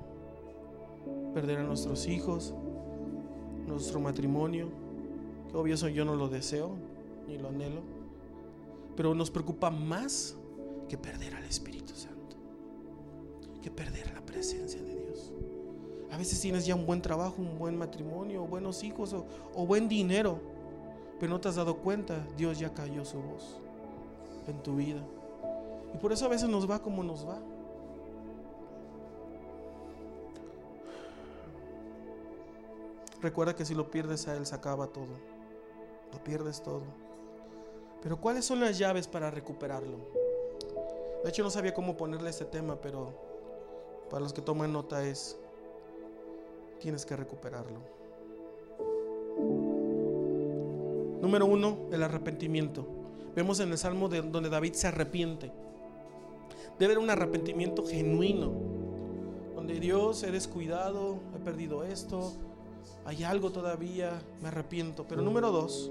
perder 1.35 1.59
a 1.59 1.63
nuestros 1.63 2.07
hijos, 2.07 2.55
nuestro 3.67 4.01
matrimonio, 4.01 4.71
que 5.51 5.59
obvio 5.59 5.75
eso 5.75 5.89
yo 5.89 6.07
no 6.07 6.17
lo 6.17 6.31
deseo 6.31 6.71
ni 7.29 7.37
lo 7.37 7.49
anhelo 7.49 7.83
Pero 8.97 9.15
nos 9.15 9.31
preocupa 9.31 9.71
más 9.71 10.40
que 10.91 10.99
perder 10.99 11.37
al 11.37 11.45
Espíritu 11.45 11.95
Santo, 11.95 12.37
que 13.63 13.71
perder 13.71 14.13
la 14.13 14.21
presencia 14.23 14.83
de 14.83 14.93
Dios. 14.93 15.33
A 16.11 16.19
veces 16.19 16.41
tienes 16.41 16.67
ya 16.67 16.75
un 16.75 16.85
buen 16.85 17.01
trabajo, 17.01 17.37
un 17.39 17.57
buen 17.57 17.79
matrimonio, 17.79 18.45
buenos 18.45 18.83
hijos 18.83 19.13
o, 19.13 19.25
o 19.55 19.65
buen 19.65 19.89
dinero, 19.89 20.41
pero 21.21 21.31
no 21.31 21.41
te 21.41 21.47
has 21.47 21.55
dado 21.55 21.77
cuenta, 21.77 22.27
Dios 22.37 22.59
ya 22.59 22.75
cayó 22.75 23.05
su 23.05 23.21
voz 23.21 23.61
en 24.49 24.61
tu 24.65 24.75
vida. 24.75 25.01
Y 25.95 25.99
por 25.99 26.13
eso 26.13 26.27
a 26.27 26.29
veces 26.29 26.49
nos 26.49 26.69
va 26.69 26.83
como 26.83 27.05
nos 27.05 27.25
va. 27.25 27.39
Recuerda 33.23 33.55
que 33.55 33.65
si 33.65 33.77
lo 33.77 33.93
pierdes 33.93 34.27
a 34.27 34.37
Él 34.37 34.45
se 34.45 34.57
acaba 34.57 34.89
todo. 34.89 35.21
Lo 36.13 36.25
pierdes 36.25 36.61
todo. 36.61 36.83
Pero 38.03 38.21
¿cuáles 38.21 38.45
son 38.45 38.59
las 38.59 38.77
llaves 38.77 39.07
para 39.07 39.31
recuperarlo? 39.31 40.20
De 41.23 41.29
hecho 41.29 41.43
no 41.43 41.51
sabía 41.51 41.75
cómo 41.75 41.97
ponerle 41.97 42.31
este 42.31 42.45
tema, 42.45 42.77
pero 42.81 43.13
para 44.09 44.23
los 44.23 44.33
que 44.33 44.41
toman 44.41 44.73
nota 44.73 45.05
es, 45.05 45.39
tienes 46.81 47.05
que 47.05 47.17
recuperarlo. 47.17 47.79
Número 51.21 51.47
uno, 51.47 51.77
el 51.93 52.03
arrepentimiento. 52.03 52.87
Vemos 53.37 53.61
en 53.61 53.71
el 53.71 53.79
Salmo 53.79 54.09
de, 54.09 54.23
donde 54.23 54.49
David 54.49 54.73
se 54.73 54.89
arrepiente. 54.89 55.53
Debe 56.79 56.95
haber 56.95 56.99
un 56.99 57.11
arrepentimiento 57.11 57.87
genuino, 57.87 58.51
donde 59.55 59.79
Dios 59.79 60.23
he 60.23 60.31
descuidado, 60.31 61.19
he 61.37 61.39
perdido 61.39 61.85
esto, 61.85 62.33
hay 63.05 63.23
algo 63.23 63.51
todavía, 63.51 64.23
me 64.41 64.49
arrepiento. 64.49 65.05
Pero 65.07 65.23
número 65.23 65.53
dos, 65.53 65.91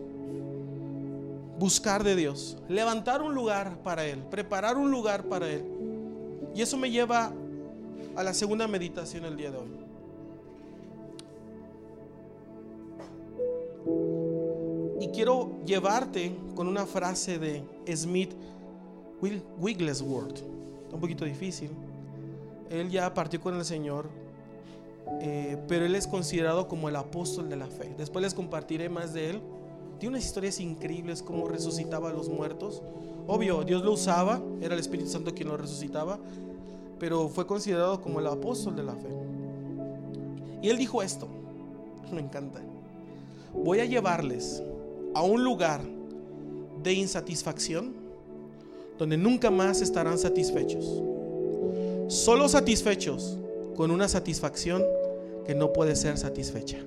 buscar 1.59 2.03
de 2.03 2.15
Dios, 2.15 2.57
levantar 2.69 3.21
un 3.21 3.35
lugar 3.35 3.83
para 3.83 4.05
Él, 4.05 4.23
preparar 4.31 4.77
un 4.77 4.89
lugar 4.89 5.25
para 5.25 5.49
Él. 5.49 5.65
Y 6.55 6.61
eso 6.61 6.77
me 6.77 6.89
lleva 6.89 7.33
a 8.15 8.23
la 8.23 8.33
segunda 8.33 8.67
meditación 8.67 9.25
el 9.25 9.35
día 9.35 9.51
de 9.51 9.57
hoy. 9.57 9.89
Y 15.01 15.07
quiero 15.09 15.59
llevarte 15.65 16.35
con 16.55 16.67
una 16.67 16.85
frase 16.85 17.37
de 17.39 17.63
Smith 17.95 18.31
Wigglesworth. 19.21 20.41
Un 20.91 20.99
poquito 20.99 21.25
difícil. 21.25 21.69
Él 22.69 22.89
ya 22.89 23.13
partió 23.13 23.39
con 23.41 23.55
el 23.55 23.65
Señor, 23.65 24.09
eh, 25.21 25.57
pero 25.67 25.85
él 25.85 25.95
es 25.95 26.07
considerado 26.07 26.67
como 26.67 26.89
el 26.89 26.95
apóstol 26.95 27.49
de 27.49 27.55
la 27.55 27.67
fe. 27.67 27.93
Después 27.97 28.23
les 28.23 28.33
compartiré 28.33 28.89
más 28.89 29.13
de 29.13 29.31
él. 29.31 29.41
Tiene 29.99 30.15
unas 30.15 30.25
historias 30.25 30.59
increíbles 30.61 31.21
como 31.21 31.47
resucitaba 31.47 32.09
a 32.09 32.13
los 32.13 32.29
muertos. 32.29 32.81
Obvio, 33.27 33.63
Dios 33.63 33.83
lo 33.83 33.91
usaba, 33.91 34.41
era 34.61 34.73
el 34.73 34.79
Espíritu 34.79 35.09
Santo 35.09 35.33
quien 35.35 35.49
lo 35.49 35.57
resucitaba, 35.57 36.17
pero 36.97 37.27
fue 37.27 37.45
considerado 37.45 38.01
como 38.01 38.19
el 38.19 38.27
apóstol 38.27 38.77
de 38.77 38.83
la 38.83 38.93
fe. 38.93 39.09
Y 40.61 40.69
él 40.69 40.77
dijo 40.77 41.03
esto, 41.03 41.27
me 42.13 42.21
encanta. 42.21 42.61
Voy 43.53 43.81
a 43.81 43.85
llevarles 43.85 44.63
a 45.13 45.23
un 45.23 45.43
lugar 45.43 45.81
de 46.81 46.93
insatisfacción 46.93 47.93
donde 48.97 49.17
nunca 49.17 49.51
más 49.51 49.81
estarán 49.81 50.17
satisfechos. 50.17 51.01
Solo 52.07 52.47
satisfechos 52.47 53.37
con 53.75 53.91
una 53.91 54.07
satisfacción 54.07 54.83
que 55.45 55.55
no 55.55 55.73
puede 55.73 55.95
ser 55.95 56.17
satisfecha. 56.17 56.77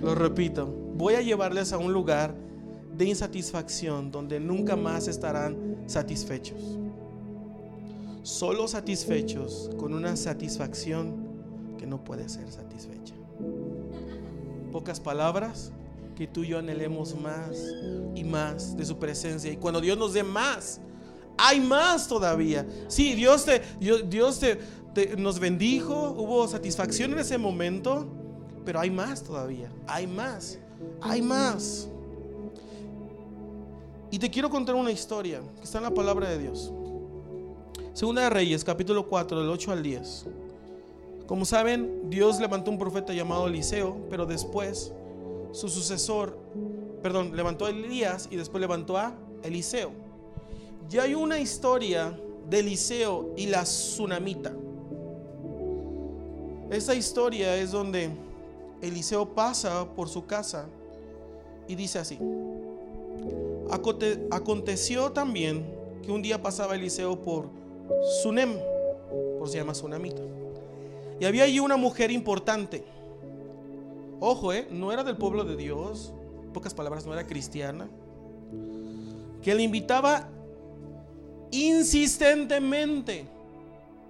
Lo 0.00 0.14
repito, 0.14 0.66
voy 0.94 1.14
a 1.14 1.20
llevarles 1.20 1.72
a 1.72 1.78
un 1.78 1.92
lugar 1.92 2.34
de 2.96 3.04
insatisfacción 3.04 4.10
donde 4.10 4.40
nunca 4.40 4.76
más 4.76 5.08
estarán 5.08 5.84
satisfechos. 5.86 6.78
Solo 8.22 8.68
satisfechos 8.68 9.70
con 9.78 9.94
una 9.94 10.16
satisfacción 10.16 11.28
que 11.78 11.86
no 11.86 12.04
puede 12.04 12.28
ser 12.28 12.50
satisfecha. 12.50 13.14
Pocas 14.72 15.00
palabras, 15.00 15.72
que 16.20 16.26
tú 16.26 16.44
y 16.44 16.48
yo 16.48 16.58
anhelemos 16.58 17.18
más 17.18 17.56
y 18.14 18.24
más 18.24 18.76
de 18.76 18.84
su 18.84 18.98
presencia. 18.98 19.50
Y 19.50 19.56
cuando 19.56 19.80
Dios 19.80 19.96
nos 19.96 20.12
dé 20.12 20.22
más, 20.22 20.78
hay 21.38 21.60
más 21.60 22.06
todavía. 22.06 22.66
Sí, 22.88 23.14
Dios, 23.14 23.46
te, 23.46 23.62
Dios 24.06 24.38
te, 24.38 25.16
nos 25.16 25.40
bendijo, 25.40 26.10
hubo 26.18 26.46
satisfacción 26.46 27.12
en 27.12 27.20
ese 27.20 27.38
momento, 27.38 28.06
pero 28.70 28.78
hay 28.78 28.90
más 28.90 29.20
todavía. 29.24 29.68
Hay 29.88 30.06
más, 30.06 30.56
hay 31.00 31.20
más. 31.20 31.88
Y 34.12 34.18
te 34.20 34.30
quiero 34.30 34.48
contar 34.48 34.76
una 34.76 34.92
historia 34.92 35.40
que 35.56 35.64
está 35.64 35.78
en 35.78 35.84
la 35.84 35.90
palabra 35.92 36.30
de 36.30 36.38
Dios. 36.38 36.72
Segunda 37.94 38.22
de 38.22 38.30
Reyes, 38.30 38.62
capítulo 38.62 39.08
4, 39.08 39.40
del 39.40 39.50
8 39.50 39.72
al 39.72 39.82
10. 39.82 40.26
Como 41.26 41.44
saben, 41.44 42.10
Dios 42.10 42.38
levantó 42.38 42.70
un 42.70 42.78
profeta 42.78 43.12
llamado 43.12 43.48
Eliseo, 43.48 44.06
pero 44.08 44.24
después 44.24 44.92
su 45.50 45.68
sucesor, 45.68 46.38
perdón, 47.02 47.34
levantó 47.34 47.66
a 47.66 47.70
Elías 47.70 48.28
y 48.30 48.36
después 48.36 48.60
levantó 48.60 48.96
a 48.96 49.16
Eliseo. 49.42 49.90
Ya 50.88 51.02
hay 51.02 51.16
una 51.16 51.40
historia 51.40 52.16
de 52.48 52.60
Eliseo 52.60 53.34
y 53.36 53.46
la 53.46 53.64
tsunamita. 53.64 54.52
Esa 56.70 56.94
historia 56.94 57.56
es 57.56 57.72
donde 57.72 58.29
Eliseo 58.82 59.34
pasa 59.34 59.86
por 59.94 60.08
su 60.08 60.26
casa 60.26 60.66
y 61.68 61.74
dice 61.74 61.98
así. 61.98 62.18
Aconteció 64.30 65.12
también 65.12 65.64
que 66.02 66.10
un 66.10 66.22
día 66.22 66.42
pasaba 66.42 66.74
Eliseo 66.74 67.20
por 67.20 67.48
Sunem, 68.22 68.56
por 69.38 69.48
se 69.48 69.58
llama 69.58 69.72
Tsunamita. 69.72 70.22
Y 71.20 71.24
había 71.24 71.44
allí 71.44 71.60
una 71.60 71.76
mujer 71.76 72.10
importante. 72.10 72.84
Ojo, 74.20 74.52
eh, 74.52 74.66
no 74.70 74.92
era 74.92 75.04
del 75.04 75.16
pueblo 75.16 75.44
de 75.44 75.56
Dios, 75.56 76.12
pocas 76.52 76.74
palabras, 76.74 77.06
no 77.06 77.12
era 77.12 77.26
cristiana, 77.26 77.88
que 79.42 79.54
le 79.54 79.62
invitaba 79.62 80.28
insistentemente 81.50 83.26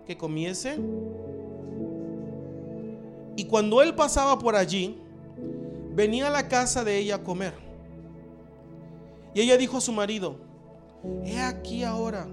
que 0.06 0.16
comiese. 0.16 0.78
Y 3.40 3.44
cuando 3.44 3.80
él 3.80 3.94
pasaba 3.94 4.38
por 4.38 4.54
allí, 4.54 4.98
venía 5.94 6.26
a 6.26 6.30
la 6.30 6.46
casa 6.46 6.84
de 6.84 6.98
ella 6.98 7.14
a 7.14 7.24
comer. 7.24 7.54
Y 9.32 9.40
ella 9.40 9.56
dijo 9.56 9.78
a 9.78 9.80
su 9.80 9.92
marido, 9.92 10.36
he 11.24 11.40
aquí 11.40 11.82
ahora, 11.82 12.28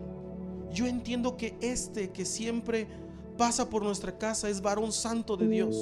yo 0.69 0.85
entiendo 0.85 1.37
que 1.37 1.55
este 1.61 2.09
que 2.09 2.25
siempre 2.25 2.87
pasa 3.37 3.69
por 3.69 3.83
nuestra 3.83 4.17
casa 4.17 4.49
es 4.49 4.59
varón 4.59 4.91
santo 4.91 5.37
de 5.37 5.47
Dios. 5.47 5.77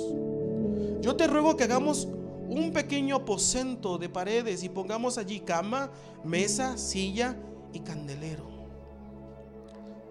Yo 1.01 1.15
te 1.15 1.25
ruego 1.25 1.57
que 1.57 1.63
hagamos 1.63 2.07
un 2.47 2.71
pequeño 2.71 3.15
aposento 3.15 3.97
de 3.97 4.09
paredes 4.09 4.61
y 4.61 4.69
pongamos 4.69 5.17
allí 5.17 5.39
cama, 5.39 5.89
mesa, 6.23 6.77
silla 6.77 7.35
y 7.73 7.79
candelero 7.79 8.53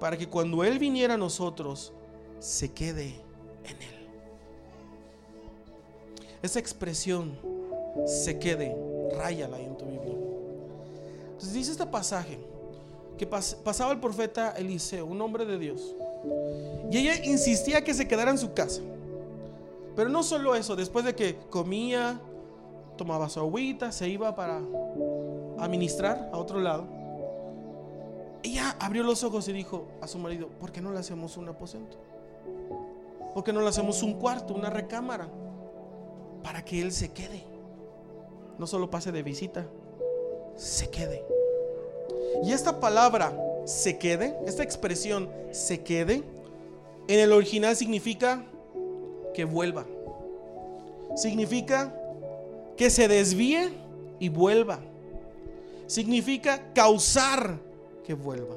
para 0.01 0.17
que 0.17 0.29
cuando 0.29 0.65
Él 0.65 0.81
viniera 0.81 1.15
a 1.15 1.17
nosotros, 1.17 1.93
se 2.41 2.73
quede 2.73 3.15
en 3.63 3.81
Él. 3.81 3.94
Esa 6.45 6.59
expresión, 6.59 7.37
se 8.07 8.39
quede, 8.39 8.77
ráyala 9.17 9.59
en 9.59 9.77
tu 9.77 9.87
Biblia. 9.87 10.15
Entonces 11.33 11.53
dice 11.53 11.73
este 11.73 11.87
pasaje 11.87 12.39
que 13.19 13.27
pasaba 13.27 13.93
el 13.93 14.01
profeta 14.01 14.51
Eliseo, 14.53 15.07
un 15.07 15.21
hombre 15.21 15.47
de 15.47 15.59
Dios, 15.59 15.97
y 16.91 16.99
ella 16.99 17.25
insistía 17.25 17.83
que 17.83 17.95
se 17.95 18.07
quedara 18.07 18.31
en 18.31 18.39
su 18.39 18.53
casa. 18.53 18.83
Pero 19.97 20.09
no 20.09 20.23
solo 20.23 20.55
eso, 20.55 20.77
después 20.77 21.05
de 21.05 21.15
que 21.15 21.37
comía, 21.51 22.21
tomaba 22.97 23.29
su 23.29 23.41
agüita, 23.41 23.91
se 23.91 24.09
iba 24.09 24.35
para 24.35 24.61
administrar 25.59 26.31
a 26.33 26.39
otro 26.39 26.61
lado 26.61 26.87
ella 28.45 28.77
abrió 28.79 29.03
los 29.03 29.25
ojos 29.25 29.49
y 29.49 29.53
dijo 29.55 29.87
a 30.03 30.07
su 30.07 30.19
marido, 30.19 30.49
¿por 30.61 30.71
qué 30.71 30.83
no 30.83 30.93
le 30.93 30.99
hacemos 30.99 31.39
un 31.39 31.49
aposento? 31.49 31.97
¿Por 33.33 33.43
qué 33.43 33.55
no 33.55 33.63
le 33.63 33.69
hacemos 33.69 34.03
un 34.03 34.15
cuarto, 34.15 34.55
una 34.55 34.69
recámara? 34.69 35.29
Para 36.45 36.65
que 36.65 36.81
él 36.81 36.93
se 36.93 37.09
quede. 37.09 37.43
No 38.59 38.69
solo 38.69 38.89
pase 38.89 39.11
de 39.11 39.25
visita, 39.25 39.67
se 40.55 40.89
quede. 40.89 41.25
Y 42.45 42.53
esta 42.53 42.79
palabra, 42.79 43.37
se 43.65 43.99
quede, 43.99 44.37
esta 44.47 44.63
expresión, 44.63 45.29
se 45.51 45.83
quede, 45.83 46.23
en 47.09 47.21
el 47.21 47.33
original 47.33 47.75
significa 47.75 48.45
que 49.33 49.45
vuelva. 49.45 49.87
Significa 51.17 51.95
que 52.77 52.91
se 52.91 53.09
desvíe 53.09 53.71
y 54.19 54.29
vuelva. 54.29 54.81
Significa 55.87 56.73
causar 56.73 57.59
que 58.05 58.15
vuelva. 58.15 58.55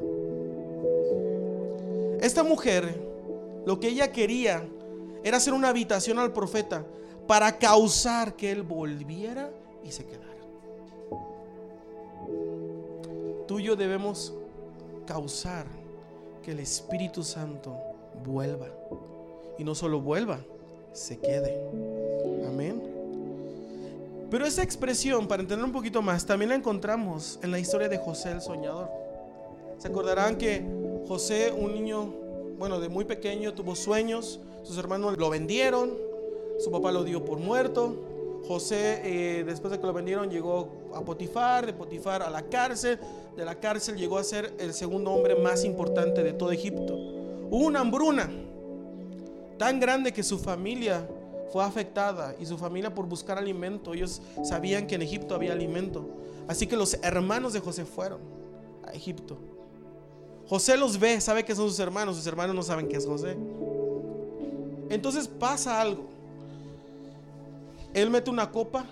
Esta 2.22 2.44
mujer, 2.44 3.00
lo 3.66 3.80
que 3.80 3.90
ella 3.90 4.12
quería 4.12 4.64
era 5.24 5.38
hacer 5.38 5.54
una 5.54 5.70
habitación 5.70 6.20
al 6.20 6.34
profeta 6.34 6.86
para 7.28 7.58
causar 7.58 8.36
que 8.36 8.52
él 8.52 8.64
volviera 8.64 9.52
y 9.84 9.92
se 9.92 10.06
quedara. 10.06 10.28
tú 13.48 13.60
y 13.60 13.64
yo 13.64 13.76
debemos 13.76 14.34
causar 15.06 15.66
que 16.44 16.52
el 16.52 16.60
Espíritu 16.60 17.24
Santo 17.24 17.76
vuelva. 18.26 18.68
Y 19.58 19.64
no 19.64 19.74
solo 19.74 20.02
vuelva, 20.02 20.40
se 20.92 21.18
quede. 21.18 21.60
Amén. 22.48 22.84
Pero 24.30 24.46
esa 24.46 24.62
expresión, 24.62 25.28
para 25.28 25.42
entender 25.42 25.66
un 25.66 25.72
poquito 25.72 26.02
más, 26.02 26.26
también 26.26 26.50
la 26.50 26.56
encontramos 26.56 27.40
en 27.42 27.52
la 27.52 27.60
historia 27.60 27.88
de 27.88 27.98
José 27.98 28.32
el 28.32 28.42
Soñador. 28.42 28.90
Se 29.78 29.88
acordarán 29.88 30.38
que 30.38 30.64
José, 31.08 31.54
un 31.54 31.74
niño, 31.74 32.14
bueno, 32.58 32.80
de 32.80 32.90
muy 32.90 33.06
pequeño, 33.06 33.54
tuvo 33.54 33.76
sueños, 33.76 34.42
sus 34.64 34.78
hermanos 34.78 35.18
lo 35.18 35.30
vendieron, 35.30 36.07
su 36.60 36.72
papá 36.72 36.92
lo 36.92 37.04
dio 37.04 37.24
por 37.24 37.40
muerto. 37.40 37.96
José, 38.48 39.02
eh, 39.04 39.44
después 39.44 39.72
de 39.72 39.80
que 39.80 39.86
lo 39.86 39.94
vendieron, 39.94 40.30
llegó 40.30 40.70
a 40.94 41.02
Potifar, 41.02 41.66
de 41.66 41.74
Potifar 41.74 42.22
a 42.22 42.30
la 42.30 42.44
cárcel, 42.44 42.98
de 43.36 43.44
la 43.44 43.56
cárcel 43.56 43.98
llegó 43.98 44.18
a 44.18 44.24
ser 44.24 44.54
el 44.58 44.74
segundo 44.74 45.12
hombre 45.12 45.36
más 45.36 45.66
importante 45.66 46.24
de 46.24 46.34
todo 46.34 46.52
Egipto. 46.52 46.96
Hubo 47.50 47.66
una 47.66 47.82
hambruna 47.82 48.30
tan 49.58 49.80
grande 49.80 50.14
que 50.14 50.24
su 50.24 50.40
familia 50.40 51.08
fue 51.52 51.64
afectada 51.64 52.36
y 52.40 52.46
su 52.46 52.58
familia 52.58 52.94
por 52.94 53.06
buscar 53.06 53.38
alimento, 53.38 53.94
ellos 53.94 54.22
sabían 54.44 54.88
que 54.88 54.96
en 54.96 55.02
Egipto 55.02 55.36
había 55.36 55.54
alimento. 55.54 56.06
Así 56.48 56.68
que 56.68 56.78
los 56.78 56.96
hermanos 57.04 57.54
de 57.54 57.60
José 57.60 57.86
fueron 57.86 58.20
a 58.86 58.92
Egipto. 58.92 59.38
José 60.48 60.78
los 60.78 60.98
ve, 60.98 61.20
sabe 61.20 61.44
que 61.44 61.54
son 61.56 61.68
sus 61.68 61.80
hermanos, 61.80 62.16
sus 62.16 62.28
hermanos 62.28 62.56
no 62.56 62.64
saben 62.64 62.88
que 62.88 62.96
es 62.96 63.06
José. 63.06 63.36
Entonces 64.90 65.28
pasa 65.28 65.82
algo. 65.82 66.06
Él 67.98 68.12
mete 68.12 68.30
una 68.30 68.52
copa 68.52 68.86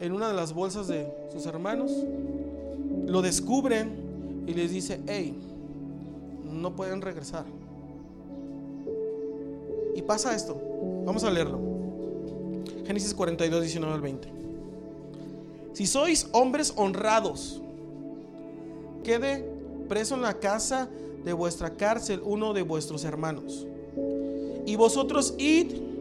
en 0.00 0.12
una 0.12 0.28
de 0.28 0.32
las 0.32 0.54
bolsas 0.54 0.88
de 0.88 1.06
sus 1.30 1.44
hermanos, 1.44 1.92
lo 3.04 3.20
descubren 3.20 4.44
y 4.46 4.54
les 4.54 4.70
dice, 4.70 4.98
hey, 5.06 5.38
no 6.42 6.74
pueden 6.74 7.02
regresar. 7.02 7.44
Y 9.94 10.00
pasa 10.00 10.34
esto, 10.34 10.58
vamos 11.04 11.22
a 11.24 11.30
leerlo. 11.30 11.60
Génesis 12.86 13.12
42, 13.12 13.60
19 13.60 13.94
al 13.94 14.00
20. 14.00 14.28
Si 15.74 15.86
sois 15.86 16.26
hombres 16.32 16.72
honrados, 16.76 17.60
quede 19.02 19.44
preso 19.86 20.14
en 20.14 20.22
la 20.22 20.32
casa 20.32 20.88
de 21.26 21.34
vuestra 21.34 21.76
cárcel 21.76 22.22
uno 22.24 22.54
de 22.54 22.62
vuestros 22.62 23.04
hermanos. 23.04 23.66
Y 24.64 24.76
vosotros 24.76 25.34
id 25.36 25.93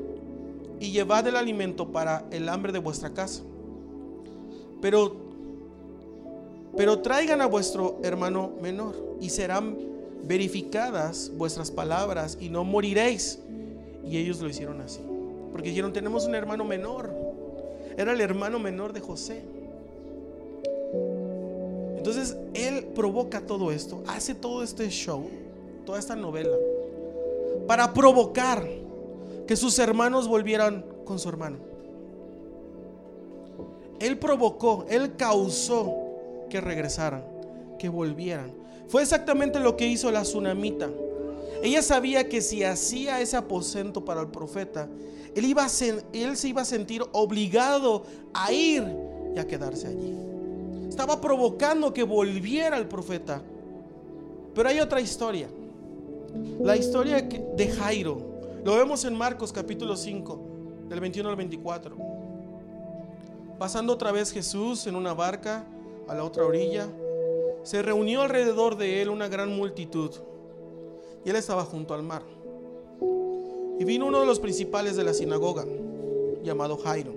y 0.84 0.91
llevad 0.91 1.26
el 1.28 1.38
alimento 1.38 1.91
para 1.93 2.26
el 2.32 2.50
hambre 2.50 2.74
de 2.74 2.80
vuestra 2.80 3.13
casa. 3.13 3.41
Pero 4.82 5.24
pero 6.76 7.00
traigan 7.00 7.39
a 7.41 7.46
vuestro 7.46 8.00
hermano 8.04 8.52
menor 8.62 8.96
y 9.22 9.30
serán 9.30 9.78
verificadas 10.24 11.32
vuestras 11.36 11.69
palabras 11.69 12.38
y 12.41 12.50
no 12.50 12.63
moriréis. 12.63 13.39
Y 14.04 14.17
ellos 14.17 14.41
lo 14.41 14.50
hicieron 14.50 14.82
así. 14.82 15.00
Porque 15.52 15.69
dijeron, 15.69 15.93
tenemos 15.93 16.26
un 16.26 16.34
hermano 16.34 16.65
menor. 16.65 17.12
Era 17.96 18.12
el 18.12 18.22
hermano 18.22 18.58
menor 18.58 18.91
de 18.91 19.02
José. 19.02 19.43
Entonces 21.96 22.36
él 22.54 22.86
provoca 22.96 23.41
todo 23.41 23.72
esto, 23.72 24.04
hace 24.08 24.36
todo 24.36 24.63
este 24.63 24.89
show, 24.89 25.30
toda 25.86 26.00
esta 26.00 26.15
novela, 26.15 26.58
para 27.65 27.93
provocar 27.93 28.67
que 29.48 29.56
sus 29.56 29.78
hermanos 29.80 30.28
volvieran 30.28 30.86
con 31.06 31.20
su 31.20 31.30
hermano. 31.30 31.58
Él 34.00 34.18
provocó, 34.18 34.86
él 34.90 35.16
causó 35.16 35.94
que 36.50 36.60
regresaran, 36.60 37.24
que 37.80 37.90
volvieran. 37.90 38.52
Fue 38.88 39.02
exactamente 39.02 39.60
lo 39.60 39.78
que 39.78 39.88
hizo 39.88 40.12
la 40.12 40.24
tsunamita. 40.24 40.90
Ella 41.62 41.82
sabía 41.82 42.28
que 42.28 42.42
si 42.42 42.64
hacía 42.64 43.22
ese 43.22 43.38
aposento 43.38 44.04
para 44.04 44.22
el 44.22 44.28
profeta, 44.28 44.90
él, 45.36 45.46
iba 45.46 45.66
él 46.14 46.38
se 46.38 46.48
iba 46.48 46.62
a 46.62 46.66
sentir 46.66 47.04
obligado 47.14 48.04
a 48.34 48.52
ir 48.52 48.84
y 49.36 49.40
a 49.40 49.48
quedarse 49.48 49.88
allí. 49.88 50.14
Estaba 50.90 51.20
provocando 51.22 51.94
que 51.94 52.04
volviera 52.04 52.78
el 52.78 52.88
profeta. 52.88 53.42
Pero 54.54 54.70
hay 54.70 54.80
otra 54.80 55.02
historia. 55.02 55.48
La 56.62 56.76
historia 56.76 57.22
de 57.22 57.68
Jairo. 57.70 58.33
Lo 58.63 58.76
vemos 58.76 59.04
en 59.04 59.13
Marcos 59.13 59.52
capítulo 59.52 59.97
5, 59.97 60.39
del 60.88 61.02
21 61.02 61.30
al 61.30 61.36
24. 61.36 61.97
Pasando 63.60 63.91
otra 63.91 64.13
vez 64.13 64.32
Jesús 64.32 64.88
en 64.88 64.95
una 64.95 65.13
barca 65.13 65.67
a 66.08 66.15
la 66.15 66.23
otra 66.23 66.45
orilla, 66.45 66.88
se 67.63 67.82
reunió 67.82 68.21
alrededor 68.21 68.78
de 68.78 69.02
él 69.02 69.10
una 69.10 69.28
gran 69.28 69.54
multitud 69.54 70.12
y 71.26 71.30
él 71.30 71.36
estaba 71.36 71.65
junto 71.65 71.93
al 71.93 72.04
mar. 72.04 72.23
Y 73.80 73.84
vino 73.84 74.06
uno 74.06 74.21
de 74.21 74.26
los 74.26 74.39
principales 74.39 74.95
de 74.95 75.04
la 75.04 75.13
sinagoga, 75.13 75.65
llamado 76.41 76.78
Jairo. 76.78 77.12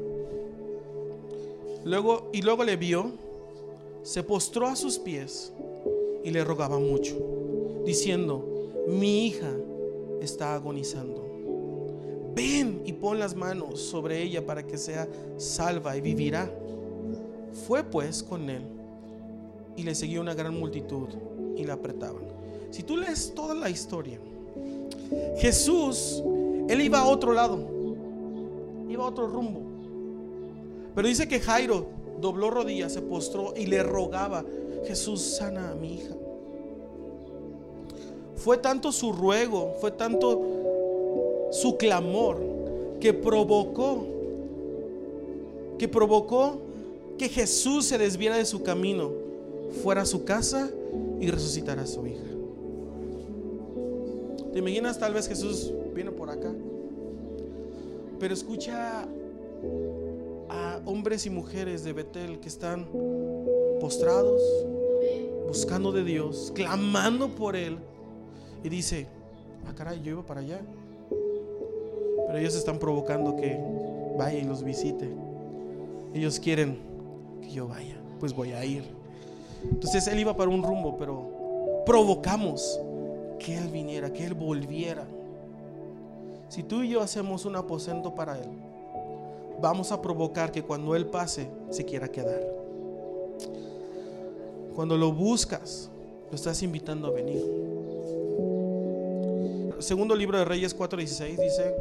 Luego, 1.85 2.28
y 2.32 2.42
luego 2.42 2.64
le 2.64 2.74
vio, 2.74 3.12
se 4.02 4.24
postró 4.24 4.66
a 4.66 4.74
sus 4.74 4.98
pies 4.98 5.52
y 6.24 6.30
le 6.32 6.42
rogaba 6.42 6.80
mucho, 6.80 7.14
diciendo, 7.85 8.44
mi 8.88 9.28
hija 9.28 9.52
está 10.20 10.56
agonizando. 10.56 11.26
Ven 12.37 12.83
y 12.85 12.92
pon 12.92 13.18
las 13.18 13.35
manos 13.35 13.81
sobre 13.81 14.22
ella 14.22 14.44
para 14.44 14.62
que 14.62 14.77
sea 14.77 15.09
salva 15.38 15.96
y 15.96 16.03
vivirá. 16.03 16.51
Fue 17.66 17.83
pues 17.83 18.22
con 18.22 18.51
él 18.51 18.62
y 19.75 19.83
le 19.83 19.94
seguía 19.94 20.20
una 20.20 20.35
gran 20.35 20.53
multitud 20.53 21.09
y 21.57 21.64
la 21.64 21.72
apretaban. 21.72 22.25
Si 22.70 22.83
tú 22.83 22.99
lees 22.99 23.33
toda 23.35 23.55
la 23.55 23.70
historia, 23.70 24.20
Jesús, 25.38 26.22
él 26.68 26.83
iba 26.83 26.99
a 26.99 27.07
otro 27.07 27.33
lado, 27.33 27.59
iba 28.87 29.03
a 29.03 29.09
otro 29.09 29.29
rumbo. 29.29 29.62
Pero 30.94 31.09
dice 31.09 31.27
que 31.27 31.40
Jairo 31.40 31.87
dobló 32.20 32.51
rodillas, 32.51 32.92
se 32.92 33.01
postró 33.01 33.55
y 33.57 33.64
le 33.64 33.83
rogaba, 33.83 34.44
Jesús 34.85 35.22
sana 35.22 35.70
a 35.70 35.75
mi 35.75 35.94
hija. 35.94 36.14
Fue 38.35 38.59
tanto 38.59 38.92
su 38.92 39.14
ruego, 39.14 39.75
fue 39.81 39.92
tanto 39.92 40.66
su 41.61 41.77
clamor 41.77 42.38
que 43.01 43.14
provocó, 43.14 44.07
que 45.79 45.88
provocó 45.88 46.59
que 47.16 47.29
Jesús 47.29 47.87
se 47.87 47.97
desviara 47.99 48.37
de 48.37 48.45
su 48.45 48.62
camino, 48.62 49.11
fuera 49.83 50.03
a 50.03 50.07
su 50.07 50.25
casa 50.25 50.71
y 51.19 51.31
resucitara 51.31 51.83
a 51.83 51.87
su 51.87 52.07
hija. 52.07 52.25
¿Te 54.53 54.59
imaginas 54.59 54.99
tal 54.99 55.14
vez 55.14 55.29
Jesús 55.29 55.73
viene 55.95 56.11
por 56.11 56.31
acá? 56.31 56.53
Pero 58.19 58.35
escucha 58.35 59.07
a 60.49 60.81
hombres 60.85 61.27
y 61.27 61.31
mujeres 61.31 61.85
de 61.85 61.92
Betel 61.92 62.38
que 62.38 62.49
están 62.49 62.87
postrados, 63.81 64.42
buscando 65.47 65.92
de 65.92 66.05
Dios, 66.05 66.53
clamando 66.55 67.29
por 67.29 67.57
Él. 67.57 67.79
Y 68.62 68.69
dice, 68.69 69.07
ah 69.66 69.75
caray, 69.75 70.01
yo 70.03 70.12
iba 70.12 70.23
para 70.23 70.40
allá. 70.40 70.61
Pero 72.27 72.39
ellos 72.39 72.55
están 72.57 72.79
provocando 72.79 73.37
que 73.37 73.59
vaya 74.17 74.39
y 74.39 74.45
los 74.45 74.62
visite. 74.62 75.09
Ellos 76.15 76.41
quieren 76.41 76.79
que 77.43 77.51
yo 77.51 77.69
vaya, 77.69 77.97
pues 78.19 78.33
voy 78.33 78.53
a 78.53 78.65
ir. 78.65 78.85
Entonces 79.62 80.07
Él 80.07 80.19
iba 80.19 80.37
para 80.37 80.51
un 80.51 80.62
rumbo, 80.62 80.97
pero 80.97 81.85
provocamos 81.85 82.81
que 83.39 83.57
Él 83.57 83.69
viniera, 83.69 84.12
que 84.12 84.25
Él 84.25 84.35
volviera. 84.35 85.05
Si 86.49 86.62
tú 86.62 86.83
y 86.83 86.91
yo 86.91 87.01
hacemos 87.01 87.45
un 87.45 87.57
aposento 87.57 88.15
para 88.15 88.39
Él, 88.39 88.49
vamos 89.61 89.93
a 89.93 90.01
provocar 90.01 90.53
que 90.53 90.62
cuando 90.62 90.95
Él 90.95 91.07
pase 91.07 91.49
se 91.71 91.85
quiera 91.85 92.09
quedar. 92.09 92.41
Cuando 94.75 94.97
lo 94.97 95.12
buscas, 95.12 95.91
lo 96.31 96.35
estás 96.35 96.62
invitando 96.62 97.09
a 97.09 97.11
venir. 97.11 97.43
Segundo 99.79 100.15
libro 100.15 100.39
de 100.39 100.45
Reyes 100.45 100.77
4:16 100.77 101.39
dice, 101.39 101.75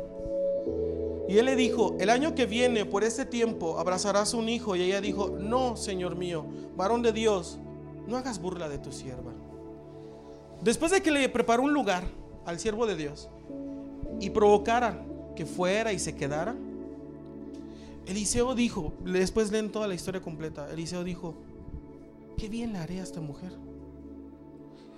y 1.27 1.37
él 1.37 1.45
le 1.45 1.55
dijo, 1.55 1.95
el 1.99 2.09
año 2.09 2.35
que 2.35 2.45
viene, 2.45 2.85
por 2.85 3.03
este 3.03 3.25
tiempo, 3.25 3.79
abrazarás 3.79 4.33
un 4.33 4.47
hijo. 4.47 4.75
Y 4.75 4.83
ella 4.83 5.01
dijo, 5.01 5.29
no, 5.29 5.75
Señor 5.75 6.15
mío, 6.15 6.45
varón 6.75 7.01
de 7.01 7.11
Dios, 7.11 7.57
no 8.07 8.17
hagas 8.17 8.39
burla 8.39 8.69
de 8.69 8.77
tu 8.77 8.91
sierva. 8.91 9.33
Después 10.61 10.91
de 10.91 11.01
que 11.01 11.11
le 11.11 11.27
preparó 11.29 11.63
un 11.63 11.73
lugar 11.73 12.03
al 12.45 12.59
siervo 12.59 12.85
de 12.85 12.95
Dios 12.95 13.29
y 14.19 14.29
provocara 14.29 15.03
que 15.35 15.45
fuera 15.45 15.91
y 15.93 15.99
se 15.99 16.15
quedara, 16.15 16.55
Eliseo 18.05 18.53
dijo, 18.53 18.93
después 19.03 19.51
leen 19.51 19.71
toda 19.71 19.87
la 19.87 19.95
historia 19.95 20.21
completa, 20.21 20.71
Eliseo 20.71 21.03
dijo, 21.03 21.33
qué 22.37 22.49
bien 22.49 22.73
le 22.73 22.79
haré 22.79 22.99
a 22.99 23.03
esta 23.03 23.19
mujer. 23.19 23.51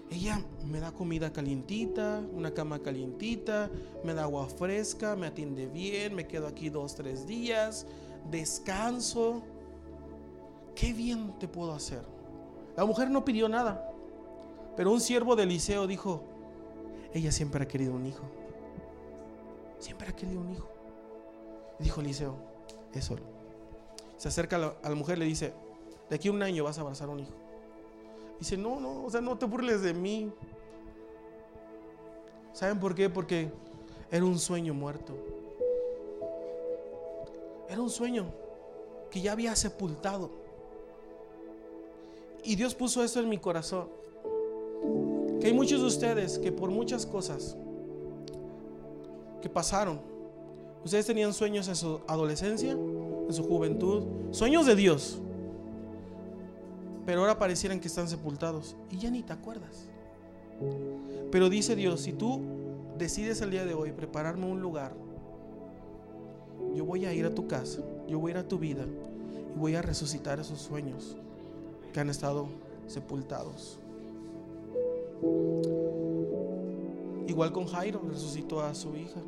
Ella 0.09 0.41
me 0.65 0.79
da 0.79 0.91
comida 0.91 1.33
calientita, 1.33 2.23
una 2.33 2.53
cama 2.53 2.79
calientita, 2.79 3.69
me 4.03 4.13
da 4.13 4.23
agua 4.23 4.47
fresca, 4.47 5.15
me 5.15 5.27
atiende 5.27 5.67
bien, 5.67 6.15
me 6.15 6.27
quedo 6.27 6.47
aquí 6.47 6.69
dos, 6.69 6.95
tres 6.95 7.27
días, 7.27 7.85
descanso. 8.31 9.41
¿Qué 10.75 10.93
bien 10.93 11.37
te 11.39 11.47
puedo 11.47 11.73
hacer? 11.73 12.03
La 12.77 12.85
mujer 12.85 13.09
no 13.09 13.25
pidió 13.25 13.49
nada, 13.49 13.91
pero 14.77 14.91
un 14.91 15.01
siervo 15.01 15.35
de 15.35 15.43
Eliseo 15.43 15.87
dijo, 15.87 16.23
ella 17.13 17.31
siempre 17.31 17.63
ha 17.63 17.67
querido 17.67 17.93
un 17.93 18.05
hijo. 18.05 18.23
Siempre 19.79 20.07
ha 20.09 20.15
querido 20.15 20.39
un 20.39 20.51
hijo. 20.51 20.69
Dijo 21.79 21.99
Eliseo, 21.99 22.35
eso. 22.93 23.17
Se 24.15 24.29
acerca 24.29 24.55
a 24.55 24.59
la, 24.59 24.75
a 24.83 24.89
mujer 24.95 25.17
y 25.17 25.21
le 25.21 25.25
dice, 25.25 25.53
de 26.09 26.15
aquí 26.15 26.29
a 26.29 26.31
un 26.31 26.41
año 26.41 26.63
vas 26.63 26.77
a 26.77 26.81
abrazar 26.81 27.09
un 27.09 27.19
hijo. 27.19 27.46
Dice, 28.39 28.57
no, 28.57 28.79
no, 28.79 29.03
o 29.03 29.09
sea, 29.09 29.21
no 29.21 29.37
te 29.37 29.45
burles 29.45 29.81
de 29.81 29.93
mí. 29.93 30.31
¿Saben 32.53 32.79
por 32.79 32.93
qué? 32.95 33.09
Porque 33.09 33.51
era 34.11 34.25
un 34.25 34.37
sueño 34.39 34.73
muerto. 34.73 35.13
Era 37.69 37.81
un 37.81 37.89
sueño 37.89 38.25
que 39.09 39.21
ya 39.21 39.31
había 39.31 39.55
sepultado. 39.55 40.29
Y 42.43 42.55
Dios 42.55 42.73
puso 42.75 43.03
eso 43.03 43.19
en 43.19 43.29
mi 43.29 43.37
corazón. 43.37 43.89
Que 45.39 45.47
hay 45.47 45.53
muchos 45.53 45.81
de 45.81 45.87
ustedes 45.87 46.39
que 46.39 46.51
por 46.51 46.69
muchas 46.69 47.05
cosas 47.05 47.57
que 49.41 49.49
pasaron, 49.49 49.99
ustedes 50.83 51.05
tenían 51.05 51.33
sueños 51.33 51.67
en 51.67 51.75
su 51.75 51.99
adolescencia, 52.07 52.71
en 52.71 53.33
su 53.33 53.43
juventud, 53.43 54.03
sueños 54.31 54.65
de 54.65 54.75
Dios. 54.75 55.19
Pero 57.07 57.21
ahora 57.21 57.39
parecieran 57.39 57.79
que 57.79 57.87
están 57.87 58.09
sepultados 58.09 58.75
y 58.91 58.97
ya 58.97 59.09
ni 59.09 59.23
te 59.23 59.31
acuerdas. 59.31 59.87
Pero 61.31 61.49
dice 61.49 61.73
Dios, 61.73 62.01
si 62.01 62.11
tú 62.11 62.41
decides 62.97 63.39
el 63.39 63.49
día 63.49 63.63
de 63.63 63.73
hoy 63.73 63.93
prepararme 63.93 64.45
un 64.45 64.59
lugar, 64.59 64.93
yo 66.75 66.83
voy 66.83 67.05
a 67.05 67.13
ir 67.13 67.25
a 67.25 67.33
tu 67.33 67.47
casa, 67.47 67.79
yo 68.09 68.19
voy 68.19 68.31
a 68.31 68.33
ir 68.33 68.37
a 68.39 68.47
tu 68.49 68.59
vida 68.59 68.83
y 69.55 69.57
voy 69.57 69.75
a 69.75 69.81
resucitar 69.81 70.41
esos 70.41 70.59
sueños 70.59 71.15
que 71.93 72.01
han 72.01 72.09
estado 72.09 72.49
sepultados. 72.87 73.79
Igual 77.25 77.53
con 77.53 77.67
Jairo, 77.67 78.01
resucitó 78.05 78.59
a 78.59 78.75
su 78.75 78.93
hija. 78.97 79.21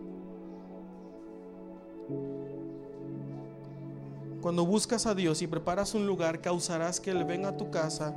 Cuando 4.41 4.65
buscas 4.65 5.05
a 5.05 5.15
Dios 5.15 5.41
y 5.41 5.47
preparas 5.47 5.93
un 5.93 6.07
lugar, 6.07 6.41
causarás 6.41 6.99
que 6.99 7.11
Él 7.11 7.25
venga 7.25 7.49
a 7.49 7.57
tu 7.57 7.69
casa 7.69 8.15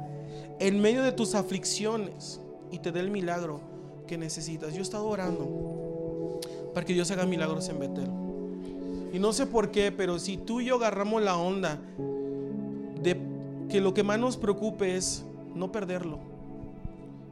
en 0.59 0.81
medio 0.81 1.03
de 1.03 1.13
tus 1.13 1.35
aflicciones 1.35 2.41
y 2.71 2.79
te 2.79 2.93
dé 2.93 3.01
el 3.01 3.11
milagro 3.11 3.61
que 4.07 4.17
necesitas. 4.17 4.73
Yo 4.73 4.79
he 4.79 4.83
estado 4.83 5.07
orando 5.07 6.41
para 6.73 6.87
que 6.87 6.93
Dios 6.93 7.11
haga 7.11 7.27
milagros 7.27 7.69
en 7.69 7.79
Betel. 7.79 8.11
Y 9.13 9.19
no 9.19 9.33
sé 9.33 9.47
por 9.47 9.71
qué, 9.71 9.93
pero 9.93 10.19
si 10.19 10.37
tú 10.37 10.61
y 10.61 10.67
yo 10.67 10.77
agarramos 10.77 11.23
la 11.23 11.37
onda 11.37 11.79
de 13.03 13.21
que 13.69 13.81
lo 13.81 13.93
que 13.93 14.03
más 14.03 14.19
nos 14.19 14.37
preocupe 14.37 14.97
es 14.97 15.25
no 15.55 15.71
perderlo, 15.71 16.32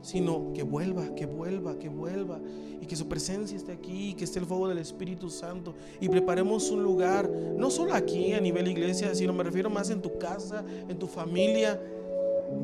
sino 0.02 0.52
que 0.54 0.62
vuelva, 0.62 1.14
que 1.14 1.26
vuelva, 1.26 1.78
que 1.78 1.88
vuelva 1.88 2.40
y 2.80 2.86
que 2.86 2.96
su 2.96 3.08
presencia 3.08 3.56
esté 3.56 3.72
aquí, 3.72 4.14
que 4.14 4.24
esté 4.24 4.38
el 4.38 4.46
fuego 4.46 4.68
del 4.68 4.78
Espíritu 4.78 5.30
Santo 5.30 5.74
y 6.00 6.08
preparemos 6.08 6.70
un 6.70 6.82
lugar, 6.82 7.28
no 7.28 7.70
solo 7.70 7.94
aquí 7.94 8.32
a 8.32 8.40
nivel 8.40 8.68
iglesia, 8.68 9.14
sino 9.14 9.32
me 9.32 9.44
refiero 9.44 9.68
más 9.68 9.90
en 9.90 10.00
tu 10.00 10.18
casa, 10.18 10.64
en 10.88 10.98
tu 10.98 11.06
familia, 11.06 11.80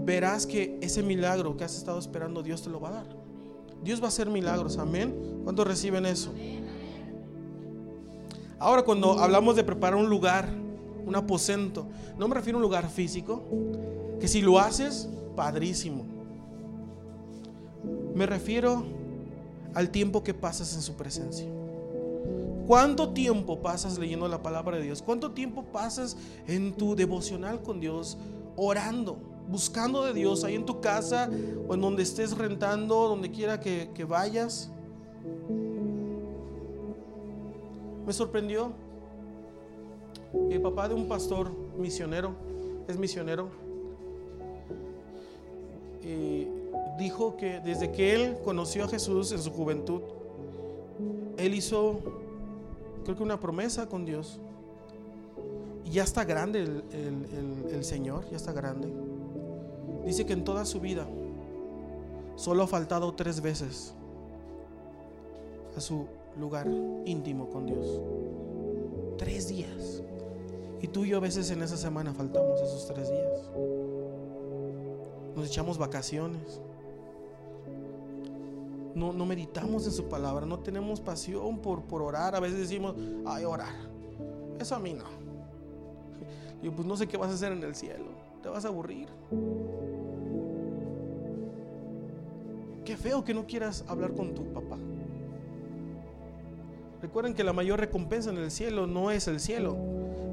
verás 0.04 0.46
que 0.46 0.78
ese 0.80 1.02
milagro 1.02 1.56
que 1.56 1.64
has 1.64 1.76
estado 1.76 1.98
esperando 1.98 2.42
Dios 2.42 2.62
te 2.62 2.70
lo 2.70 2.80
va 2.80 2.88
a 2.88 2.92
dar. 2.92 3.16
Dios 3.82 4.00
va 4.00 4.06
a 4.06 4.08
hacer 4.08 4.30
milagros, 4.30 4.78
amén. 4.78 5.42
¿Cuántos 5.44 5.66
reciben 5.66 6.06
eso? 6.06 6.32
Ahora 8.58 8.82
cuando 8.82 9.18
hablamos 9.18 9.54
de 9.54 9.64
preparar 9.64 9.98
un 9.98 10.08
lugar, 10.08 10.48
un 11.04 11.14
aposento, 11.14 11.86
no 12.18 12.26
me 12.26 12.34
refiero 12.34 12.56
a 12.56 12.58
un 12.58 12.62
lugar 12.62 12.88
físico, 12.88 13.44
que 14.18 14.28
si 14.28 14.40
lo 14.40 14.58
haces, 14.58 15.08
padrísimo. 15.36 16.15
Me 18.16 18.24
refiero 18.24 18.82
al 19.74 19.90
tiempo 19.90 20.24
que 20.24 20.32
pasas 20.32 20.74
en 20.74 20.80
su 20.80 20.94
presencia. 20.94 21.46
¿Cuánto 22.66 23.10
tiempo 23.10 23.60
pasas 23.60 23.98
leyendo 23.98 24.26
la 24.26 24.42
palabra 24.42 24.78
de 24.78 24.84
Dios? 24.84 25.02
¿Cuánto 25.02 25.32
tiempo 25.32 25.64
pasas 25.64 26.16
en 26.46 26.72
tu 26.72 26.96
devocional 26.96 27.60
con 27.60 27.78
Dios, 27.78 28.16
orando, 28.56 29.18
buscando 29.50 30.02
de 30.02 30.14
Dios 30.14 30.44
ahí 30.44 30.54
en 30.54 30.64
tu 30.64 30.80
casa 30.80 31.28
o 31.68 31.74
en 31.74 31.80
donde 31.82 32.04
estés 32.04 32.34
rentando, 32.38 33.06
donde 33.06 33.30
quiera 33.30 33.60
que, 33.60 34.06
vayas? 34.08 34.70
Me 38.06 38.14
sorprendió. 38.14 38.72
El 40.50 40.62
papá 40.62 40.88
de 40.88 40.94
un 40.94 41.06
pastor 41.06 41.52
misionero, 41.76 42.34
es 42.88 42.96
misionero, 42.96 43.50
y 46.02 46.35
dijo 46.98 47.36
que 47.36 47.60
desde 47.60 47.90
que 47.92 48.14
él 48.14 48.38
conoció 48.44 48.84
a 48.84 48.88
Jesús 48.88 49.32
en 49.32 49.38
su 49.40 49.50
juventud, 49.50 50.00
él 51.36 51.54
hizo, 51.54 51.98
creo 53.04 53.16
que 53.16 53.22
una 53.22 53.38
promesa 53.38 53.86
con 53.88 54.04
Dios. 54.04 54.40
Y 55.84 55.90
ya 55.90 56.02
está 56.04 56.24
grande 56.24 56.60
el, 56.60 56.84
el- 57.72 57.84
Señor, 57.84 58.28
ya 58.30 58.36
está 58.36 58.52
grande. 58.52 58.88
Dice 60.04 60.24
que 60.26 60.32
en 60.32 60.44
toda 60.44 60.64
su 60.64 60.80
vida 60.80 61.06
solo 62.36 62.62
ha 62.64 62.66
faltado 62.66 63.12
tres 63.14 63.40
veces 63.40 63.94
a 65.76 65.80
su 65.80 66.06
lugar 66.40 66.66
íntimo 67.04 67.48
con 67.50 67.66
Dios. 67.66 68.00
Tres 69.18 69.48
días. 69.48 70.02
Y 70.80 70.88
tú 70.88 71.04
y 71.04 71.08
yo 71.10 71.18
a 71.18 71.20
veces 71.20 71.50
en 71.50 71.62
esa 71.62 71.76
semana 71.76 72.12
faltamos 72.14 72.60
esos 72.60 72.86
tres 72.86 73.10
días. 73.10 73.50
Nos 75.36 75.46
echamos 75.46 75.78
vacaciones. 75.78 76.60
No, 78.96 79.12
no 79.12 79.26
meditamos 79.26 79.84
en 79.84 79.92
su 79.92 80.08
palabra, 80.08 80.46
no 80.46 80.60
tenemos 80.60 81.02
pasión 81.02 81.58
por, 81.58 81.82
por 81.82 82.00
orar. 82.00 82.34
A 82.34 82.40
veces 82.40 82.60
decimos, 82.60 82.94
ay, 83.26 83.44
orar. 83.44 83.74
Eso 84.58 84.74
a 84.74 84.78
mí 84.78 84.94
no. 84.94 85.04
Y 86.62 86.70
pues 86.70 86.88
no 86.88 86.96
sé 86.96 87.06
qué 87.06 87.18
vas 87.18 87.30
a 87.30 87.34
hacer 87.34 87.52
en 87.52 87.62
el 87.62 87.74
cielo. 87.74 88.06
Te 88.42 88.48
vas 88.48 88.64
a 88.64 88.68
aburrir. 88.68 89.10
Qué 92.86 92.96
feo 92.96 93.22
que 93.22 93.34
no 93.34 93.46
quieras 93.46 93.84
hablar 93.86 94.14
con 94.14 94.34
tu 94.34 94.50
papá. 94.54 94.78
Recuerden 97.02 97.34
que 97.34 97.44
la 97.44 97.52
mayor 97.52 97.78
recompensa 97.78 98.30
en 98.30 98.38
el 98.38 98.50
cielo 98.50 98.86
no 98.86 99.10
es 99.10 99.28
el 99.28 99.40
cielo, 99.40 99.76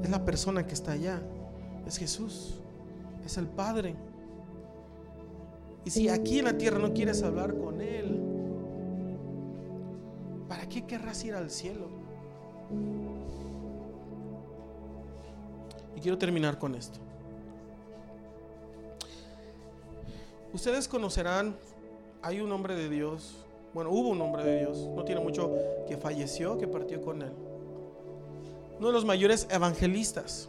es 0.02 0.08
la 0.08 0.24
persona 0.24 0.66
que 0.66 0.72
está 0.72 0.92
allá. 0.92 1.20
Es 1.86 1.98
Jesús, 1.98 2.62
es 3.26 3.36
el 3.36 3.46
Padre. 3.46 3.94
Y 5.84 5.90
si 5.90 6.08
aquí 6.08 6.38
en 6.38 6.46
la 6.46 6.56
tierra 6.56 6.78
no 6.78 6.94
quieres 6.94 7.22
hablar 7.22 7.58
con 7.58 7.82
Él, 7.82 8.23
¿para 10.54 10.68
qué 10.68 10.86
querrás 10.86 11.24
ir 11.24 11.34
al 11.34 11.50
cielo? 11.50 11.88
Y 15.96 16.00
quiero 16.00 16.16
terminar 16.16 16.60
con 16.60 16.76
esto. 16.76 17.00
Ustedes 20.52 20.86
conocerán, 20.86 21.56
hay 22.22 22.40
un 22.40 22.52
hombre 22.52 22.76
de 22.76 22.88
Dios, 22.88 23.34
bueno, 23.72 23.90
hubo 23.90 24.10
un 24.10 24.20
hombre 24.20 24.44
de 24.44 24.60
Dios, 24.60 24.78
no 24.94 25.04
tiene 25.04 25.20
mucho 25.20 25.52
que 25.88 25.96
falleció, 25.96 26.56
que 26.56 26.68
partió 26.68 27.02
con 27.02 27.22
él. 27.22 27.32
Uno 28.78 28.86
de 28.86 28.92
los 28.92 29.04
mayores 29.04 29.48
evangelistas. 29.50 30.48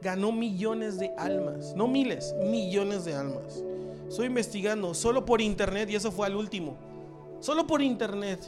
Ganó 0.00 0.32
millones 0.32 0.98
de 0.98 1.12
almas, 1.18 1.74
no 1.76 1.88
miles, 1.88 2.34
millones 2.42 3.04
de 3.04 3.14
almas. 3.14 3.62
Estoy 4.08 4.26
investigando 4.26 4.94
solo 4.94 5.26
por 5.26 5.42
internet 5.42 5.90
y 5.90 5.94
eso 5.94 6.10
fue 6.10 6.26
al 6.26 6.36
último. 6.36 6.76
Solo 7.40 7.66
por 7.66 7.82
internet 7.82 8.40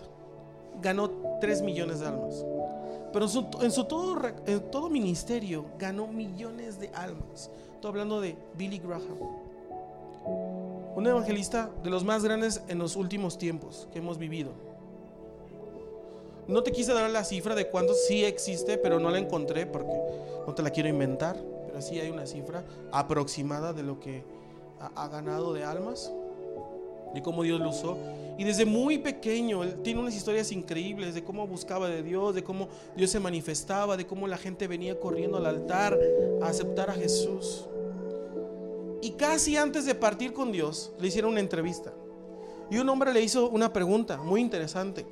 ganó 0.81 1.11
3 1.41 1.63
millones 1.63 2.01
de 2.01 2.07
almas. 2.07 2.45
Pero 3.13 3.29
su, 3.29 3.47
en 3.63 3.71
su 3.71 3.85
todo, 3.85 4.21
en 4.47 4.71
todo 4.71 4.91
ministerio 4.91 5.65
ganó 5.79 6.07
millones 6.07 6.79
de 6.79 6.91
almas. 6.95 7.51
Estoy 7.75 7.91
hablando 7.91 8.21
de 8.21 8.37
Billy 8.57 8.79
Graham. 8.79 9.19
Un 10.95 11.07
evangelista 11.07 11.71
de 11.83 11.91
los 11.91 12.05
más 12.05 12.25
grandes 12.25 12.63
en 12.69 12.79
los 12.79 12.97
últimos 12.97 13.39
tiempos 13.39 13.89
que 13.93 13.99
hemos 13.99 14.19
vivido. 14.19 14.51
No 16.49 16.63
te 16.63 16.73
quise 16.73 16.93
dar 16.95 17.11
la 17.11 17.25
cifra 17.25 17.55
de 17.55 17.69
cuántos 17.69 18.07
sí 18.07 18.25
existe, 18.25 18.79
pero 18.79 19.01
no 19.01 19.11
la 19.11 19.19
encontré 19.19 19.67
porque 19.67 19.99
no 20.47 20.55
te 20.55 20.63
la 20.63 20.71
quiero 20.71 20.89
inventar. 20.89 21.37
Pero 21.67 21.83
sí 21.83 21.99
hay 21.99 22.11
una 22.11 22.27
cifra 22.27 22.65
aproximada 22.93 23.73
de 23.73 23.83
lo 23.83 24.01
que 24.01 24.25
ha, 24.81 25.05
ha 25.05 25.09
ganado 25.09 25.53
de 25.53 25.65
almas 25.65 26.13
y 27.15 27.21
cómo 27.21 27.43
Dios 27.43 27.61
lo 27.61 27.71
usó. 27.71 27.97
Y 28.39 28.45
desde 28.45 28.67
muy 28.67 28.99
pequeño, 28.99 29.63
él 29.63 29.77
tiene 29.83 30.01
unas 30.01 30.15
historias 30.15 30.53
increíbles 30.53 31.15
de 31.15 31.25
cómo 31.25 31.47
buscaba 31.47 31.89
de 31.89 32.03
Dios, 32.03 32.35
de 32.35 32.45
cómo 32.45 32.69
Dios 32.95 33.11
se 33.11 33.19
manifestaba, 33.19 33.97
de 33.97 34.07
cómo 34.07 34.27
la 34.27 34.37
gente 34.37 34.67
venía 34.69 35.01
corriendo 35.01 35.39
al 35.39 35.47
altar 35.47 35.99
a 36.43 36.47
aceptar 36.47 36.91
a 36.91 36.95
Jesús. 36.95 37.65
Y 39.01 39.13
casi 39.13 39.57
antes 39.57 39.87
de 39.87 39.95
partir 39.95 40.33
con 40.33 40.53
Dios, 40.53 40.93
le 40.99 41.09
hicieron 41.09 41.33
una 41.33 41.41
entrevista. 41.41 41.93
Y 42.71 42.79
un 42.79 42.89
hombre 42.89 43.13
le 43.13 43.23
hizo 43.23 43.49
una 43.49 43.73
pregunta 43.73 44.19
muy 44.19 44.41
interesante. 44.41 45.07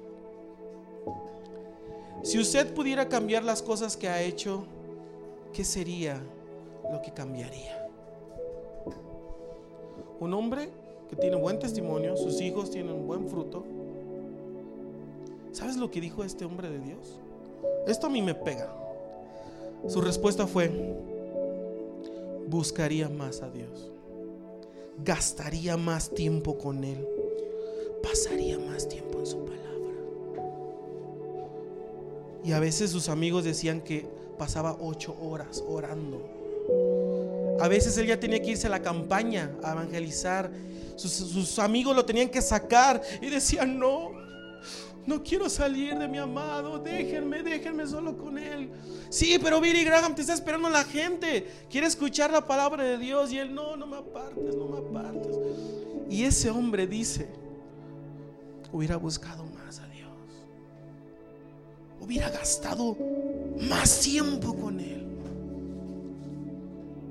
Si 2.22 2.38
usted 2.38 2.74
pudiera 2.74 3.08
cambiar 3.08 3.44
las 3.44 3.62
cosas 3.62 3.96
que 3.96 4.08
ha 4.08 4.20
hecho, 4.20 4.64
¿qué 5.52 5.64
sería 5.64 6.20
lo 6.90 7.00
que 7.00 7.12
cambiaría? 7.12 7.88
Un 10.20 10.34
hombre 10.34 10.70
tiene 11.16 11.36
buen 11.36 11.58
testimonio, 11.58 12.16
sus 12.16 12.40
hijos 12.40 12.70
tienen 12.70 13.06
buen 13.06 13.28
fruto. 13.28 13.64
¿Sabes 15.52 15.76
lo 15.76 15.90
que 15.90 16.00
dijo 16.00 16.24
este 16.24 16.44
hombre 16.44 16.68
de 16.68 16.80
Dios? 16.80 17.20
Esto 17.86 18.06
a 18.06 18.10
mí 18.10 18.22
me 18.22 18.34
pega. 18.34 18.74
Su 19.86 20.00
respuesta 20.00 20.46
fue, 20.46 20.70
buscaría 22.48 23.08
más 23.08 23.42
a 23.42 23.50
Dios, 23.50 23.92
gastaría 25.04 25.76
más 25.76 26.10
tiempo 26.10 26.56
con 26.56 26.84
Él, 26.84 27.06
pasaría 28.02 28.58
más 28.58 28.88
tiempo 28.88 29.18
en 29.20 29.26
su 29.26 29.38
palabra. 29.38 29.54
Y 32.42 32.52
a 32.52 32.60
veces 32.60 32.90
sus 32.90 33.08
amigos 33.08 33.44
decían 33.44 33.80
que 33.82 34.06
pasaba 34.38 34.76
ocho 34.80 35.14
horas 35.20 35.62
orando. 35.68 36.20
A 37.60 37.68
veces 37.68 37.96
él 37.98 38.06
ya 38.06 38.18
tenía 38.18 38.42
que 38.42 38.50
irse 38.50 38.66
a 38.66 38.70
la 38.70 38.82
campaña 38.82 39.52
a 39.62 39.72
evangelizar. 39.72 40.50
Sus, 40.96 41.58
amigos 41.58 41.94
lo 41.94 42.04
tenían 42.04 42.28
que 42.28 42.40
sacar 42.40 43.02
y 43.20 43.28
decían, 43.28 43.78
no, 43.78 44.12
no 45.06 45.22
quiero 45.22 45.48
salir 45.50 45.98
de 45.98 46.08
mi 46.08 46.18
amado, 46.18 46.78
déjenme, 46.78 47.42
déjenme 47.42 47.86
solo 47.86 48.16
con 48.16 48.38
él. 48.38 48.70
Sí, 49.10 49.38
pero 49.42 49.60
Billy 49.60 49.84
Graham 49.84 50.14
te 50.14 50.22
está 50.22 50.34
esperando 50.34 50.68
la 50.70 50.84
gente. 50.84 51.66
Quiere 51.68 51.86
escuchar 51.86 52.30
la 52.30 52.46
palabra 52.46 52.84
de 52.84 52.98
Dios 52.98 53.32
y 53.32 53.38
él, 53.38 53.54
no, 53.54 53.76
no 53.76 53.86
me 53.86 53.98
apartes, 53.98 54.54
no 54.54 54.66
me 54.66 54.78
apartes. 54.78 55.36
Y 56.08 56.24
ese 56.24 56.50
hombre 56.50 56.86
dice, 56.86 57.28
hubiera 58.72 58.96
buscado 58.96 59.44
más 59.46 59.80
a 59.80 59.86
Dios. 59.88 60.10
Hubiera 62.00 62.30
gastado 62.30 62.96
más 63.68 64.00
tiempo 64.00 64.54
con 64.56 64.80
él. 64.80 65.06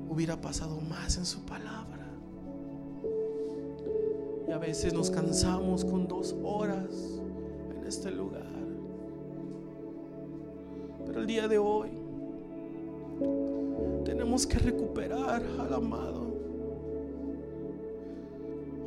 Hubiera 0.08 0.40
pasado 0.40 0.80
más 0.80 1.16
en 1.16 1.26
su 1.26 1.44
palabra. 1.44 1.93
Y 4.46 4.52
a 4.52 4.58
veces 4.58 4.92
nos 4.92 5.10
cansamos 5.10 5.84
con 5.84 6.06
dos 6.06 6.34
horas 6.42 7.20
en 7.78 7.86
este 7.86 8.10
lugar. 8.10 8.42
Pero 11.06 11.20
el 11.20 11.26
día 11.26 11.48
de 11.48 11.58
hoy 11.58 11.90
tenemos 14.04 14.46
que 14.46 14.58
recuperar 14.58 15.42
al 15.58 15.74
amado. 15.74 16.34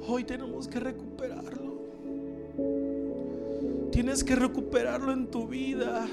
Hoy 0.07 0.23
tenemos 0.23 0.67
que 0.67 0.79
recuperarlo. 0.79 1.77
Tienes 3.91 4.23
que 4.23 4.35
recuperarlo 4.35 5.11
en 5.11 5.27
tu 5.27 5.47
vida. 5.47 6.07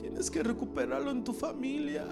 Tienes 0.00 0.30
que 0.30 0.42
recuperarlo 0.42 1.10
en 1.10 1.24
tu 1.24 1.32
familia. 1.32 2.04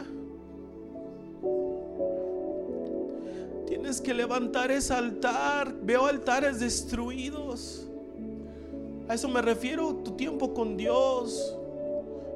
Tienes 3.67 4.01
que 4.01 4.13
levantar 4.13 4.71
ese 4.71 4.93
altar. 4.93 5.75
Veo 5.83 6.07
altares 6.07 6.61
destruidos. 6.61 7.87
A 9.09 9.15
eso 9.15 9.29
me 9.29 9.43
refiero, 9.43 9.95
tu 9.97 10.13
tiempo 10.13 10.55
con 10.55 10.77
Dios 10.77 11.57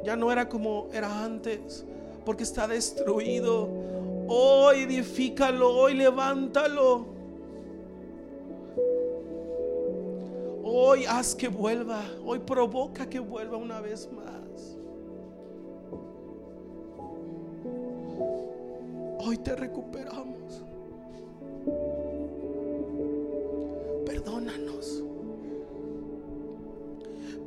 ya 0.05 0.17
no 0.17 0.31
era 0.31 0.49
como 0.49 0.89
era 0.93 1.25
antes, 1.25 1.85
porque 2.25 2.43
está 2.43 2.67
destruido. 2.69 3.69
Hoy 4.29 4.81
edifícalo, 4.81 5.75
hoy 5.75 5.95
levántalo. 5.95 7.07
Hoy 10.63 11.07
haz 11.07 11.35
que 11.35 11.49
vuelva, 11.49 12.03
hoy 12.25 12.39
provoca 12.41 13.09
que 13.09 13.19
vuelva 13.19 13.57
una 13.57 13.81
vez 13.81 14.09
más. 14.13 14.77
Hoy 19.19 19.39
te 19.39 19.57
recuperamos. 19.57 20.38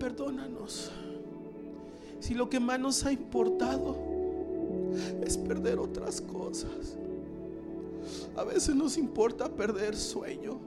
Perdónanos. 0.01 0.91
Si 2.19 2.33
lo 2.33 2.49
que 2.49 2.59
más 2.59 2.79
nos 2.79 3.05
ha 3.05 3.11
importado 3.11 3.95
es 5.23 5.37
perder 5.37 5.77
otras 5.77 6.19
cosas. 6.19 6.97
A 8.35 8.43
veces 8.43 8.73
nos 8.73 8.97
importa 8.97 9.47
perder 9.47 9.95
sueño. 9.95 10.59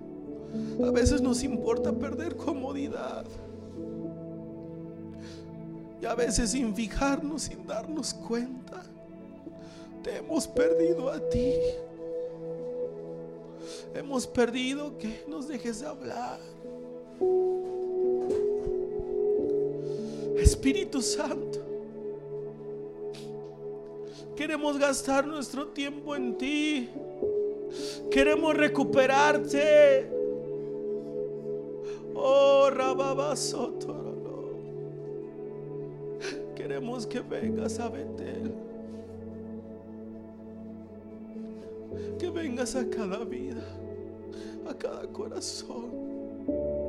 A 0.86 0.90
veces 0.92 1.20
nos 1.20 1.42
importa 1.42 1.92
perder 1.92 2.36
comodidad. 2.36 3.26
Y 6.00 6.06
a 6.06 6.14
veces 6.14 6.50
sin 6.50 6.72
fijarnos, 6.72 7.42
sin 7.42 7.66
darnos 7.66 8.14
cuenta, 8.14 8.84
te 10.04 10.18
hemos 10.18 10.46
perdido 10.46 11.10
a 11.10 11.18
ti. 11.18 11.54
Hemos 13.94 14.28
perdido 14.28 14.96
que 14.96 15.24
nos 15.26 15.48
dejes 15.48 15.80
de 15.80 15.86
hablar. 15.86 16.38
Espíritu 20.64 21.02
Santo, 21.02 21.60
queremos 24.34 24.78
gastar 24.78 25.26
nuestro 25.26 25.66
tiempo 25.66 26.16
en 26.16 26.38
ti. 26.38 26.88
Queremos 28.10 28.56
recuperarte. 28.56 30.10
Oh, 32.14 32.70
Rababasotorolo. 32.70 34.54
Queremos 36.56 37.06
que 37.06 37.20
vengas 37.20 37.78
a 37.78 37.90
Betel. 37.90 38.54
Que 42.18 42.30
vengas 42.30 42.74
a 42.74 42.88
cada 42.88 43.22
vida, 43.22 43.62
a 44.66 44.72
cada 44.72 45.06
corazón. 45.08 46.83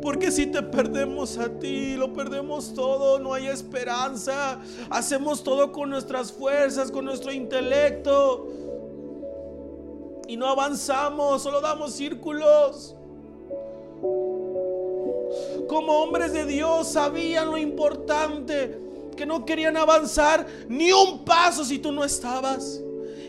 Porque 0.00 0.30
si 0.30 0.46
te 0.46 0.62
perdemos 0.62 1.38
a 1.38 1.48
ti, 1.48 1.96
lo 1.96 2.12
perdemos 2.12 2.74
todo, 2.74 3.18
no 3.18 3.34
hay 3.34 3.46
esperanza. 3.46 4.60
Hacemos 4.90 5.42
todo 5.42 5.72
con 5.72 5.90
nuestras 5.90 6.32
fuerzas, 6.32 6.90
con 6.90 7.04
nuestro 7.04 7.32
intelecto. 7.32 8.48
Y 10.26 10.36
no 10.36 10.46
avanzamos, 10.46 11.42
solo 11.42 11.60
damos 11.60 11.94
círculos. 11.94 12.94
Como 15.68 16.02
hombres 16.02 16.32
de 16.32 16.46
Dios 16.46 16.88
sabían 16.88 17.50
lo 17.50 17.58
importante, 17.58 18.78
que 19.16 19.26
no 19.26 19.44
querían 19.44 19.76
avanzar 19.76 20.46
ni 20.68 20.92
un 20.92 21.24
paso 21.24 21.64
si 21.64 21.78
tú 21.78 21.92
no 21.92 22.04
estabas. 22.04 22.80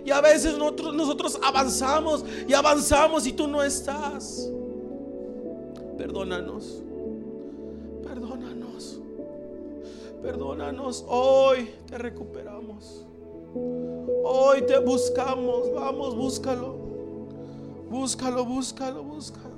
Y 0.06 0.12
a 0.12 0.22
veces 0.22 0.58
nosotros, 0.58 1.40
avanzamos 1.44 2.24
y 2.48 2.54
avanzamos 2.54 3.28
y 3.28 3.34
tú 3.34 3.48
no 3.48 3.64
estás. 3.64 4.50
Perdónanos. 6.00 6.82
Perdónanos. 8.02 9.02
Perdónanos. 10.22 11.06
Hoy 11.10 11.70
te 11.88 11.98
recuperamos. 11.98 13.06
Hoy 14.24 14.62
te 14.62 14.80
buscamos. 14.80 15.74
Vamos, 15.74 16.16
búscalo. 16.16 16.78
Búscalo, 17.90 18.46
búscalo, 18.46 19.04
búscalo. 19.04 19.49